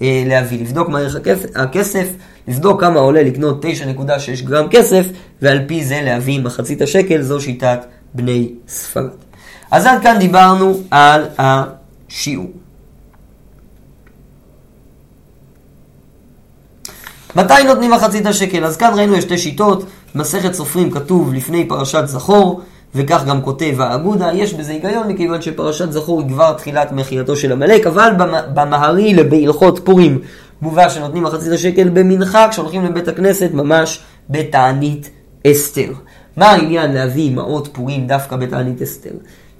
אה, 0.01 0.23
להביא, 0.25 0.61
לבדוק 0.61 0.89
מה 0.89 0.99
ערך 0.99 1.15
הכסף, 1.55 2.07
לבדוק 2.47 2.81
כמה 2.81 2.99
עולה 2.99 3.23
לקנות 3.23 3.65
9.6 3.65 4.45
גרם 4.45 4.67
כסף, 4.71 5.05
ועל 5.41 5.59
פי 5.67 5.85
זה 5.85 6.01
להביא 6.03 6.39
מחצית 6.39 6.81
השקל, 6.81 7.21
זו 7.21 7.41
שיטת 7.41 7.79
בני 8.13 8.51
ספרד. 8.67 9.09
אז 9.71 9.85
עד 9.85 10.01
כאן 10.01 10.15
דיברנו 10.19 10.79
על 10.91 11.25
השיעור. 11.37 12.62
מתי 17.35 17.63
נותנים 17.67 17.91
מחצית 17.91 18.25
השקל? 18.25 18.65
אז 18.65 18.77
כאן 18.77 18.91
ראינו 18.95 19.21
שתי 19.21 19.37
שיטות, 19.37 19.85
מסכת 20.15 20.53
סופרים 20.53 20.91
כתוב 20.91 21.33
לפני 21.33 21.67
פרשת 21.67 22.03
זכור, 22.05 22.61
וכך 22.95 23.23
גם 23.27 23.41
כותב 23.41 23.81
האגודה, 23.81 24.29
יש 24.33 24.53
בזה 24.53 24.71
היגיון 24.71 25.07
מכיוון 25.07 25.41
שפרשת 25.41 25.91
זכור 25.91 26.21
היא 26.21 26.29
כבר 26.29 26.53
תחילת 26.53 26.91
מחייתו 26.91 27.35
של 27.35 27.51
עמלק, 27.51 27.87
אבל 27.87 28.11
במהרי 28.53 29.13
בהלכות 29.23 29.79
פורים 29.83 30.19
מובא 30.61 30.89
שנותנים 30.89 31.23
מחצית 31.23 31.51
השקל 31.51 31.89
במנחה 31.89 32.47
כשהולכים 32.49 32.85
לבית 32.85 33.07
הכנסת 33.07 33.49
ממש 33.53 33.99
בתענית 34.29 35.09
אסתר. 35.47 35.91
מה 36.37 36.49
העניין 36.49 36.91
להביא 36.91 37.35
מעות 37.35 37.69
פורים 37.71 38.07
דווקא 38.07 38.35
בתענית 38.35 38.81
אסתר? 38.81 39.13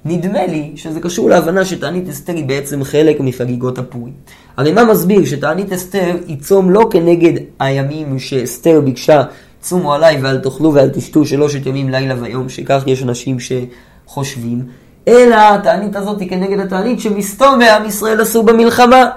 נדמה 0.06 0.46
לי 0.46 0.72
שזה 0.76 1.00
קשור 1.00 1.30
להבנה 1.30 1.66
שתענית 1.66 2.10
אסתר 2.10 2.34
היא 2.34 2.46
בעצם 2.46 2.84
חלק 2.84 3.20
מחגיגות 3.20 3.78
הפורים. 3.78 4.14
הרי 4.58 4.72
מה 4.72 4.84
מסביר 4.84 5.26
שתענית 5.26 5.72
אסתר 5.74 6.16
היא 6.28 6.38
צום 6.40 6.70
לא 6.70 6.88
כנגד 6.92 7.44
הימים 7.60 8.20
שאסתר 8.20 8.82
ביקשה 8.82 9.24
צומו 9.62 9.94
עליי 9.94 10.22
ואל 10.22 10.38
תאכלו 10.40 10.74
ואל 10.74 10.90
תשתו 10.90 11.26
שלושת 11.26 11.66
ימים 11.66 11.90
לילה 11.90 12.16
ויום, 12.22 12.50
שכך 12.50 12.84
יש 12.88 13.04
אנשים 13.04 13.38
שחושבים, 13.40 14.66
אלא 15.08 15.36
התענית 15.36 15.96
הזאת 15.96 16.20
היא 16.20 16.30
כנגד 16.30 16.60
התענית 16.60 17.00
שמסתום 17.00 17.60
בעם 17.60 17.86
ישראל 17.86 18.22
עשו 18.22 18.44
במלחמה, 18.44 19.10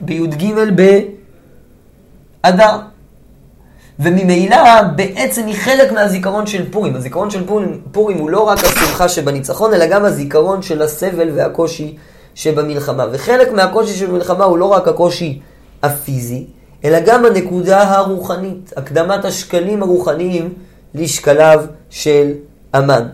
בי"ג 0.00 0.44
באדר. 2.42 2.78
וממילא 3.98 4.82
בעצם 4.96 5.46
היא 5.46 5.56
חלק 5.56 5.92
מהזיכרון 5.92 6.46
של 6.46 6.70
פורים. 6.70 6.96
הזיכרון 6.96 7.30
של 7.30 7.46
פורים, 7.46 7.80
פורים 7.92 8.18
הוא 8.18 8.30
לא 8.30 8.40
רק 8.40 8.58
השמחה 8.64 9.08
שבניצחון, 9.08 9.74
אלא 9.74 9.86
גם 9.86 10.04
הזיכרון 10.04 10.62
של 10.62 10.82
הסבל 10.82 11.30
והקושי 11.34 11.96
שבמלחמה. 12.34 13.06
וחלק 13.12 13.52
מהקושי 13.52 13.92
שבמלחמה 13.92 14.44
הוא 14.44 14.58
לא 14.58 14.64
רק 14.64 14.88
הקושי 14.88 15.40
הפיזי, 15.82 16.46
אלא 16.84 16.98
גם 17.06 17.24
הנקודה 17.24 17.82
הרוחנית, 17.82 18.72
הקדמת 18.76 19.24
השקלים 19.24 19.82
הרוחניים 19.82 20.52
לשקליו 20.94 21.64
של 21.90 22.32
אמן. 22.76 23.06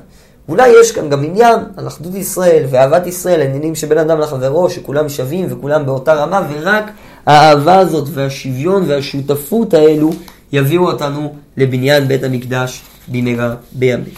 אולי 0.48 0.68
יש 0.80 0.92
כאן 0.92 1.08
גם 1.08 1.24
עניין 1.24 1.58
על 1.76 1.86
אחדות 1.86 2.14
ישראל 2.14 2.64
ואהבת 2.70 3.06
ישראל, 3.06 3.40
עניינים 3.40 3.74
שבין 3.74 3.98
אדם 3.98 4.20
לחברו, 4.20 4.70
שכולם 4.70 5.08
שווים 5.08 5.46
וכולם 5.48 5.86
באותה 5.86 6.14
רמה, 6.14 6.42
ורק 6.50 6.84
האהבה 7.26 7.78
הזאת 7.78 8.08
והשוויון 8.12 8.84
והשותפות 8.86 9.74
האלו 9.74 10.10
יביאו 10.52 10.86
אותנו 10.86 11.34
לבניין 11.56 12.08
בית 12.08 12.24
המקדש 12.24 12.82
במהרה 13.08 13.54
בימים. 13.72 14.14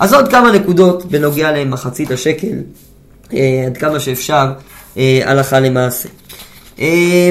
אז 0.00 0.12
עוד 0.14 0.28
כמה 0.28 0.52
נקודות 0.52 1.04
בנוגע 1.04 1.52
למחצית 1.52 2.10
השקל, 2.10 2.56
אה, 3.34 3.64
עד 3.66 3.76
כמה 3.76 4.00
שאפשר, 4.00 4.52
אה, 4.96 5.20
הלכה 5.24 5.60
למעשה. 5.60 6.08
אה, 6.80 7.30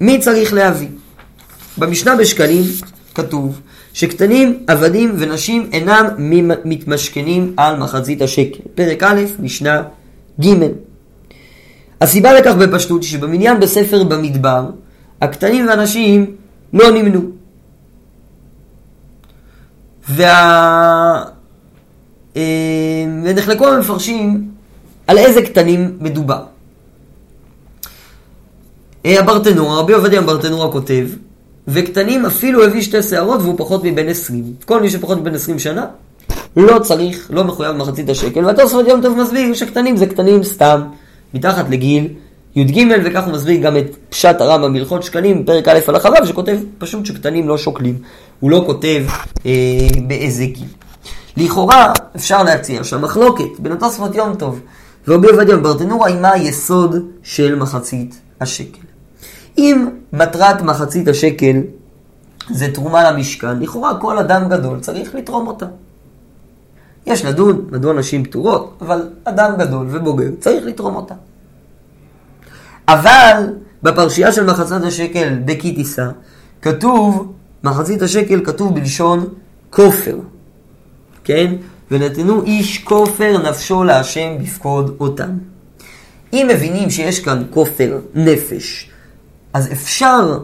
מי 0.00 0.18
צריך 0.18 0.52
להביא? 0.52 0.88
במשנה 1.78 2.16
בשקלים 2.16 2.62
כתוב 3.14 3.60
שקטנים, 3.92 4.64
עבדים 4.66 5.14
ונשים 5.18 5.68
אינם 5.72 6.08
מתמשכנים 6.64 7.54
על 7.56 7.76
מחצית 7.76 8.22
השקל. 8.22 8.58
פרק 8.74 9.02
א', 9.02 9.22
משנה 9.38 9.82
ג'. 10.40 10.46
הסיבה 12.00 12.32
לכך 12.32 12.54
בפשטות 12.54 13.02
היא 13.02 13.10
שבמניין 13.10 13.60
בספר 13.60 14.04
במדבר, 14.04 14.70
הקטנים 15.20 15.68
והנשים 15.68 16.26
לא 16.74 16.90
נמנו. 16.90 17.20
וה... 20.08 21.24
אה, 22.36 22.42
ונחלקו 23.24 23.68
המפרשים 23.68 24.50
על 25.06 25.18
איזה 25.18 25.42
קטנים 25.42 25.96
מדובר. 26.00 26.42
אה, 29.06 29.20
הברטנורה, 29.20 29.78
רבי 29.78 29.92
עובדיה 29.92 30.20
הברטנורה 30.20 30.72
כותב, 30.72 31.06
וקטנים 31.68 32.26
אפילו 32.26 32.64
הביא 32.64 32.82
שתי 32.82 33.02
שערות 33.02 33.40
והוא 33.40 33.54
פחות 33.58 33.84
מבן 33.84 34.08
עשרים. 34.08 34.44
כל 34.64 34.80
מי 34.80 34.90
שפחות 34.90 35.18
מבן 35.18 35.34
עשרים 35.34 35.58
שנה, 35.58 35.86
לא 36.56 36.78
צריך, 36.78 37.30
לא 37.30 37.44
מחויב 37.44 37.76
מחצית 37.76 38.08
השקל. 38.08 38.44
והתוספות 38.44 38.88
יום 38.88 39.02
טוב 39.02 39.18
מסביר 39.18 39.54
שקטנים 39.54 39.96
זה 39.96 40.06
קטנים 40.06 40.42
סתם, 40.42 40.82
מתחת 41.34 41.70
לגיל 41.70 42.08
י"ג, 42.56 42.88
וכך 43.04 43.24
הוא 43.24 43.32
מסביר 43.32 43.60
גם 43.60 43.76
את 43.76 43.96
פשט 44.08 44.40
הרמב"ם 44.40 44.72
בהלכות 44.72 45.02
שקלים, 45.02 45.44
פרק 45.44 45.68
א' 45.68 45.78
על 45.88 45.96
החלב, 45.96 46.24
שכותב 46.24 46.58
פשוט 46.78 47.06
שקטנים 47.06 47.48
לא 47.48 47.58
שוקלים. 47.58 47.98
הוא 48.40 48.50
לא 48.50 48.62
כותב 48.66 49.04
אה, 49.46 49.52
באיזה 50.06 50.44
גיל. 50.44 50.68
לכאורה 51.36 51.92
אפשר 52.16 52.42
להציע 52.42 52.84
שהמחלוקת 52.84 53.58
בין 53.58 53.72
התוספות 53.72 54.14
יום 54.14 54.34
טוב 54.34 54.60
ורבי 55.08 55.28
עובדיה 55.28 55.56
ברטנורה 55.56 56.08
היא 56.08 56.16
מה 56.20 56.32
היסוד 56.32 56.96
של 57.22 57.54
מחצית 57.54 58.20
השקל. 58.40 58.80
אם 59.58 59.88
מטרת 60.12 60.62
מחצית 60.62 61.08
השקל 61.08 61.60
זה 62.50 62.72
תרומה 62.72 63.10
למשכן, 63.10 63.60
לכאורה 63.60 64.00
כל 64.00 64.18
אדם 64.18 64.48
גדול 64.48 64.80
צריך 64.80 65.14
לתרום 65.14 65.46
אותה. 65.46 65.66
יש 67.06 67.24
לדון 67.24 67.66
מדוע 67.70 67.92
נשים 67.92 68.24
פטורות, 68.24 68.76
אבל 68.80 69.08
אדם 69.24 69.54
גדול 69.58 69.86
ובוגר 69.90 70.28
צריך 70.40 70.64
לתרום 70.64 70.96
אותה. 70.96 71.14
אבל 72.88 73.42
בפרשייה 73.82 74.32
של 74.32 74.44
מחצית 74.44 74.82
השקל 74.82 75.34
דקי 75.44 75.74
טיסה, 75.74 76.08
כתוב, 76.62 77.32
מחצית 77.64 78.02
השקל 78.02 78.44
כתוב 78.44 78.74
בלשון 78.74 79.28
כופר, 79.70 80.16
כן? 81.24 81.54
ונתנו 81.90 82.42
איש 82.42 82.78
כופר 82.78 83.50
נפשו 83.50 83.84
להשם 83.84 84.32
בפקוד 84.42 84.96
אותם. 85.00 85.30
אם 86.32 86.46
מבינים 86.54 86.90
שיש 86.90 87.20
כאן 87.20 87.42
כופר 87.50 87.98
נפש, 88.14 88.90
אז 89.52 89.72
אפשר 89.72 90.38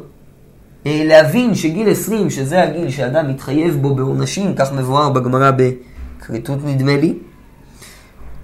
אה, 0.86 1.02
להבין 1.04 1.54
שגיל 1.54 1.90
20, 1.90 2.30
שזה 2.30 2.62
הגיל 2.62 2.90
שאדם 2.90 3.28
מתחייב 3.28 3.76
בו 3.82 3.94
בעונשים, 3.94 4.54
כך 4.54 4.72
מבואר 4.72 5.10
בגמרא 5.10 5.50
בכריתות 5.50 6.58
נדמה 6.64 6.96
לי, 6.96 7.14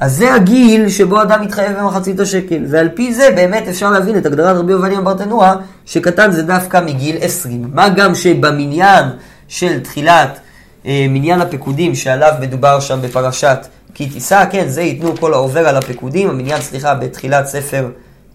אז 0.01 0.17
זה 0.17 0.35
הגיל 0.35 0.89
שבו 0.89 1.23
אדם 1.23 1.43
מתחייב 1.43 1.79
במחצית 1.79 2.21
השקל, 2.21 2.65
ועל 2.69 2.89
פי 2.95 3.15
זה 3.15 3.29
באמת 3.37 3.69
אפשר 3.69 3.91
להבין 3.91 4.19
את 4.19 4.27
הגדרת 4.27 4.57
רבי 4.57 4.73
עובדיה 4.73 5.01
ברטנורה, 5.01 5.57
שקטן 5.87 6.31
זה 6.31 6.43
דווקא 6.43 6.81
מגיל 6.81 7.17
20. 7.21 7.71
מה 7.73 7.89
גם 7.89 8.15
שבמניין 8.15 9.05
של 9.49 9.81
תחילת 9.81 10.39
אה, 10.87 11.07
מניין 11.09 11.41
הפקודים 11.41 11.95
שעליו 11.95 12.33
מדובר 12.41 12.81
שם 12.81 12.99
בפרשת 13.03 13.67
כי 13.95 14.09
תישא, 14.09 14.45
כן, 14.51 14.69
זה 14.69 14.83
ייתנו 14.83 15.17
כל 15.17 15.35
העובר 15.35 15.69
על 15.69 15.77
הפקודים, 15.77 16.31
המניין, 16.31 16.61
סליחה, 16.61 16.95
בתחילת 16.95 17.47
ספר 17.47 17.89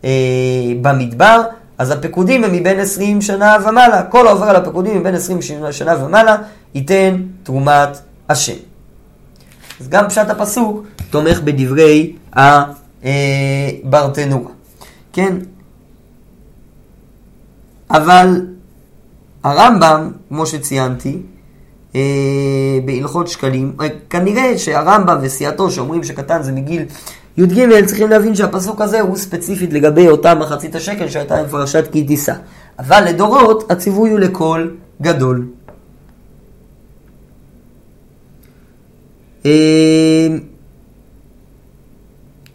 אה, 0.05 0.09
במדבר, 0.81 1.41
אז 1.77 1.91
הפקודים 1.91 2.43
הם 2.43 2.51
מבין 2.53 2.79
20 2.79 3.21
שנה 3.21 3.57
ומעלה. 3.67 4.03
כל 4.03 4.27
העובר 4.27 4.45
על 4.45 4.55
הפקודים 4.55 4.99
מבין 4.99 5.15
20 5.15 5.41
שנה 5.71 6.05
ומעלה 6.05 6.35
ייתן 6.75 7.15
תרומת 7.43 7.99
השם. 8.29 8.70
אז 9.81 9.89
גם 9.89 10.09
פשט 10.09 10.29
הפסוק 10.29 10.83
תומך 11.09 11.39
בדברי 11.39 12.13
הברטנורה. 13.83 14.51
כן? 15.13 15.37
אבל 17.91 18.45
הרמב"ם, 19.43 20.11
כמו 20.29 20.45
שציינתי, 20.45 21.17
אה, 21.95 22.01
בהלכות 22.85 23.27
שקלים, 23.27 23.73
אה, 23.81 23.87
כנראה 24.09 24.57
שהרמב"ם 24.57 25.17
וסיעתו 25.21 25.71
שאומרים 25.71 26.03
שקטן 26.03 26.43
זה 26.43 26.51
מגיל 26.51 26.85
י"ג 27.37 27.85
צריכים 27.85 28.09
להבין 28.09 28.35
שהפסוק 28.35 28.81
הזה 28.81 29.01
הוא 29.01 29.17
ספציפית 29.17 29.73
לגבי 29.73 30.07
אותה 30.07 30.35
מחצית 30.35 30.75
השקל 30.75 31.09
שהייתה 31.09 31.39
עם 31.39 31.47
פרשת 31.47 31.87
כי 31.91 32.03
תישא. 32.03 32.33
אבל 32.79 33.03
לדורות 33.07 33.71
הציווי 33.71 34.09
הוא 34.11 34.19
לכל 34.19 34.67
גדול. 35.01 35.45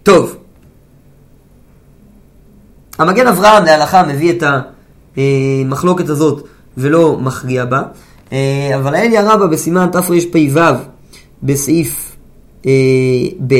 טוב, 0.02 0.36
המגן 2.98 3.26
אברהם 3.26 3.64
להלכה 3.64 4.02
מביא 4.06 4.32
את 4.32 4.42
המחלוקת 5.16 6.08
הזאת 6.08 6.46
ולא 6.76 7.18
מכריע 7.20 7.64
בה, 7.64 7.82
אה, 8.32 8.70
אבל 8.76 8.94
האליה 8.94 9.32
רבה 9.32 9.46
בסימן 9.46 9.88
תרפ"ו 9.92 10.14
בסעיף 11.42 12.16
ב' 13.46 13.54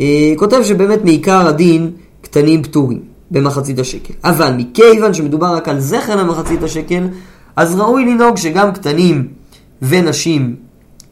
אה, 0.00 0.32
כותב 0.36 0.62
שבאמת 0.62 1.04
מעיקר 1.04 1.46
הדין 1.46 1.90
קטנים 2.22 2.62
פטורים 2.62 3.00
במחצית 3.30 3.78
השקל. 3.78 4.14
אבל 4.24 4.54
מכיוון 4.56 5.14
שמדובר 5.14 5.54
רק 5.54 5.68
על 5.68 5.80
זכר 5.80 6.16
למחצית 6.16 6.62
השקל, 6.62 7.08
אז 7.56 7.74
ראוי 7.74 8.04
לנהוג 8.04 8.36
שגם 8.36 8.72
קטנים 8.72 9.28
ונשים 9.82 10.56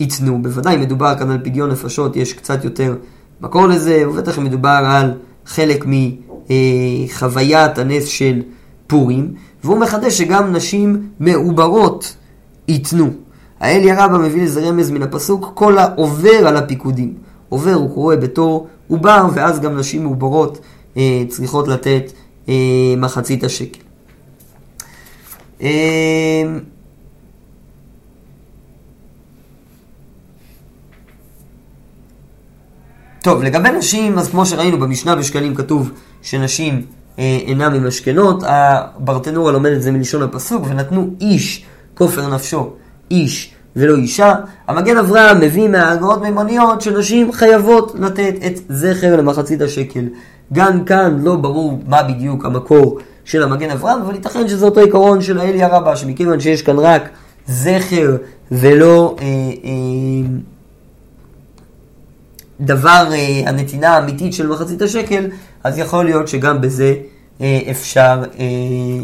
ייתנו. 0.01 0.43
בוודאי 0.43 0.77
מדובר 0.77 1.19
כאן 1.19 1.31
על 1.31 1.39
פדיון 1.45 1.71
נפשות, 1.71 2.17
יש 2.17 2.33
קצת 2.33 2.65
יותר 2.65 2.97
מקור 3.41 3.67
לזה, 3.67 4.09
ובטח 4.09 4.39
מדובר 4.39 4.83
על 4.87 5.13
חלק 5.47 5.85
מחוויית 6.49 7.79
הנס 7.79 8.07
של 8.07 8.43
פורים, 8.87 9.35
והוא 9.65 9.79
מחדש 9.79 10.19
שגם 10.19 10.53
נשים 10.53 11.09
מעוברות 11.21 12.17
ייתנו. 12.69 13.11
האל 13.61 13.85
ירבא 13.85 14.19
מביא 14.19 14.43
לזה 14.43 14.69
רמז 14.69 14.91
מן 14.91 15.03
הפסוק, 15.03 15.51
כל 15.55 15.79
העובר 15.79 16.49
על 16.49 16.57
הפיקודים. 16.57 17.15
עובר 17.49 17.75
הוא 17.75 17.95
קורא 17.95 18.17
בתור 18.17 18.67
עובר, 18.89 19.27
ואז 19.35 19.61
גם 19.61 19.79
נשים 19.79 20.03
מעוברות 20.03 20.59
אה, 20.97 21.23
צריכות 21.29 21.69
לתת 21.69 22.13
אה, 22.49 22.55
מחצית 22.97 23.45
השקל. 23.45 23.81
אה, 25.63 26.43
טוב, 33.23 33.43
לגבי 33.43 33.71
נשים, 33.71 34.19
אז 34.19 34.29
כמו 34.29 34.47
שראינו 34.47 34.79
במשנה 34.79 35.17
בשקלים 35.17 35.55
כתוב 35.55 35.91
שנשים 36.23 36.83
אה, 37.19 37.39
אינן 37.47 37.77
ממשכנות, 37.77 38.43
הברטנורה 38.47 39.53
לומד 39.53 39.71
את 39.71 39.83
זה 39.83 39.93
מלשון 39.93 40.23
הפסוק, 40.23 40.63
ונתנו 40.69 41.11
איש 41.21 41.65
כופר 41.95 42.35
נפשו, 42.35 42.71
איש 43.11 43.55
ולא 43.77 43.97
אישה. 43.97 44.35
המגן 44.69 44.97
אברהם 44.97 45.41
מביא 45.41 45.69
מהאגרות 45.69 46.23
מימוניות 46.23 46.81
שנשים 46.81 47.33
חייבות 47.33 47.95
לתת 47.99 48.35
את 48.47 48.59
זכר 48.69 49.17
למחצית 49.17 49.63
השקל. 49.63 50.05
גם 50.53 50.85
כאן 50.85 51.19
לא 51.23 51.37
ברור 51.37 51.83
מה 51.87 52.03
בדיוק 52.03 52.45
המקור 52.45 52.99
של 53.25 53.43
המגן 53.43 53.71
אברהם, 53.71 54.01
אבל 54.03 54.15
ייתכן 54.15 54.49
שזה 54.49 54.65
אותו 54.67 54.81
עיקרון 54.81 55.21
של 55.21 55.39
האליה 55.39 55.69
רבה, 55.69 55.97
שמכיוון 55.97 56.41
שיש 56.41 56.63
כאן 56.63 56.79
רק 56.79 57.09
זכר 57.47 58.17
ולא 58.53 59.17
אה, 59.21 59.25
אה, 59.25 60.31
דבר, 62.61 63.09
אה, 63.13 63.43
הנתינה 63.47 63.89
האמיתית 63.89 64.33
של 64.33 64.47
מחצית 64.47 64.83
השקל, 64.83 65.27
אז 65.65 65.79
יכול 65.79 66.05
להיות 66.05 66.29
שגם 66.29 66.61
בזה 66.61 66.95
אה, 67.41 67.61
אפשר 67.71 68.23
אה, 68.39 68.45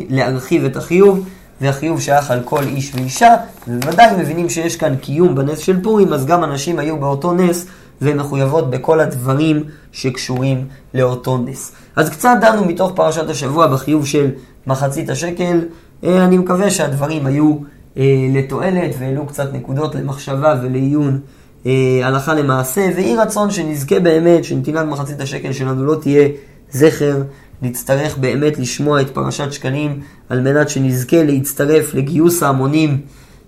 להרחיב 0.09 0.64
את 0.64 0.77
החיוב. 0.77 1.29
והחיוב 1.61 2.01
שייך 2.01 2.31
על 2.31 2.40
כל 2.45 2.62
איש 2.62 2.95
ואישה, 2.95 3.35
ובוודאי 3.69 4.17
מבינים 4.19 4.49
שיש 4.49 4.77
כאן 4.77 4.97
קיום 4.97 5.35
בנס 5.35 5.59
של 5.59 5.83
פורים, 5.83 6.12
אז 6.12 6.27
גם 6.27 6.45
הנשים 6.45 6.79
היו 6.79 7.01
באותו 7.01 7.33
נס 7.33 7.67
והן 8.01 8.17
מחויבות 8.17 8.71
בכל 8.71 9.01
הדברים 9.01 9.64
שקשורים 9.93 10.67
לאותו 10.95 11.38
נס. 11.38 11.73
אז 11.97 12.11
קצת 12.11 12.37
דנו 12.40 12.64
מתוך 12.64 12.93
פרשת 12.95 13.31
השבוע 13.31 13.67
בחיוב 13.67 14.07
של 14.07 14.31
מחצית 14.67 15.11
השקל, 15.11 15.61
אה, 16.05 16.25
אני 16.25 16.38
מקווה 16.38 16.71
שהדברים 16.71 17.27
היו 17.27 17.57
אה, 17.97 18.03
לתועלת 18.35 18.95
והעלו 18.99 19.27
קצת 19.27 19.53
נקודות 19.53 19.95
למחשבה 19.95 20.55
ולעיון 20.62 21.21
אה, 21.66 22.00
הלכה 22.03 22.35
למעשה, 22.35 22.88
ויהי 22.96 23.16
רצון 23.16 23.50
שנזכה 23.50 24.00
באמת 24.00 24.44
שנתינת 24.44 24.87
מחצית 24.87 25.20
השקל 25.20 25.53
שלנו 25.53 25.87
לא 25.87 25.94
תהיה 25.94 26.29
זכר 26.70 27.22
נצטרך 27.62 28.18
באמת 28.18 28.59
לשמוע 28.59 29.00
את 29.00 29.11
פרשת 29.11 29.53
שקלים 29.53 30.00
על 30.29 30.40
מנת 30.40 30.68
שנזכה 30.68 31.22
להצטרף 31.22 31.94
לגיוס 31.94 32.42
ההמונים 32.42 33.00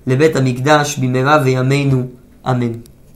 לבית 0.07 0.37
המקדש 0.37 0.99
במהרה 0.99 1.39
בימינו, 1.39 2.03
אמן. 2.51 2.73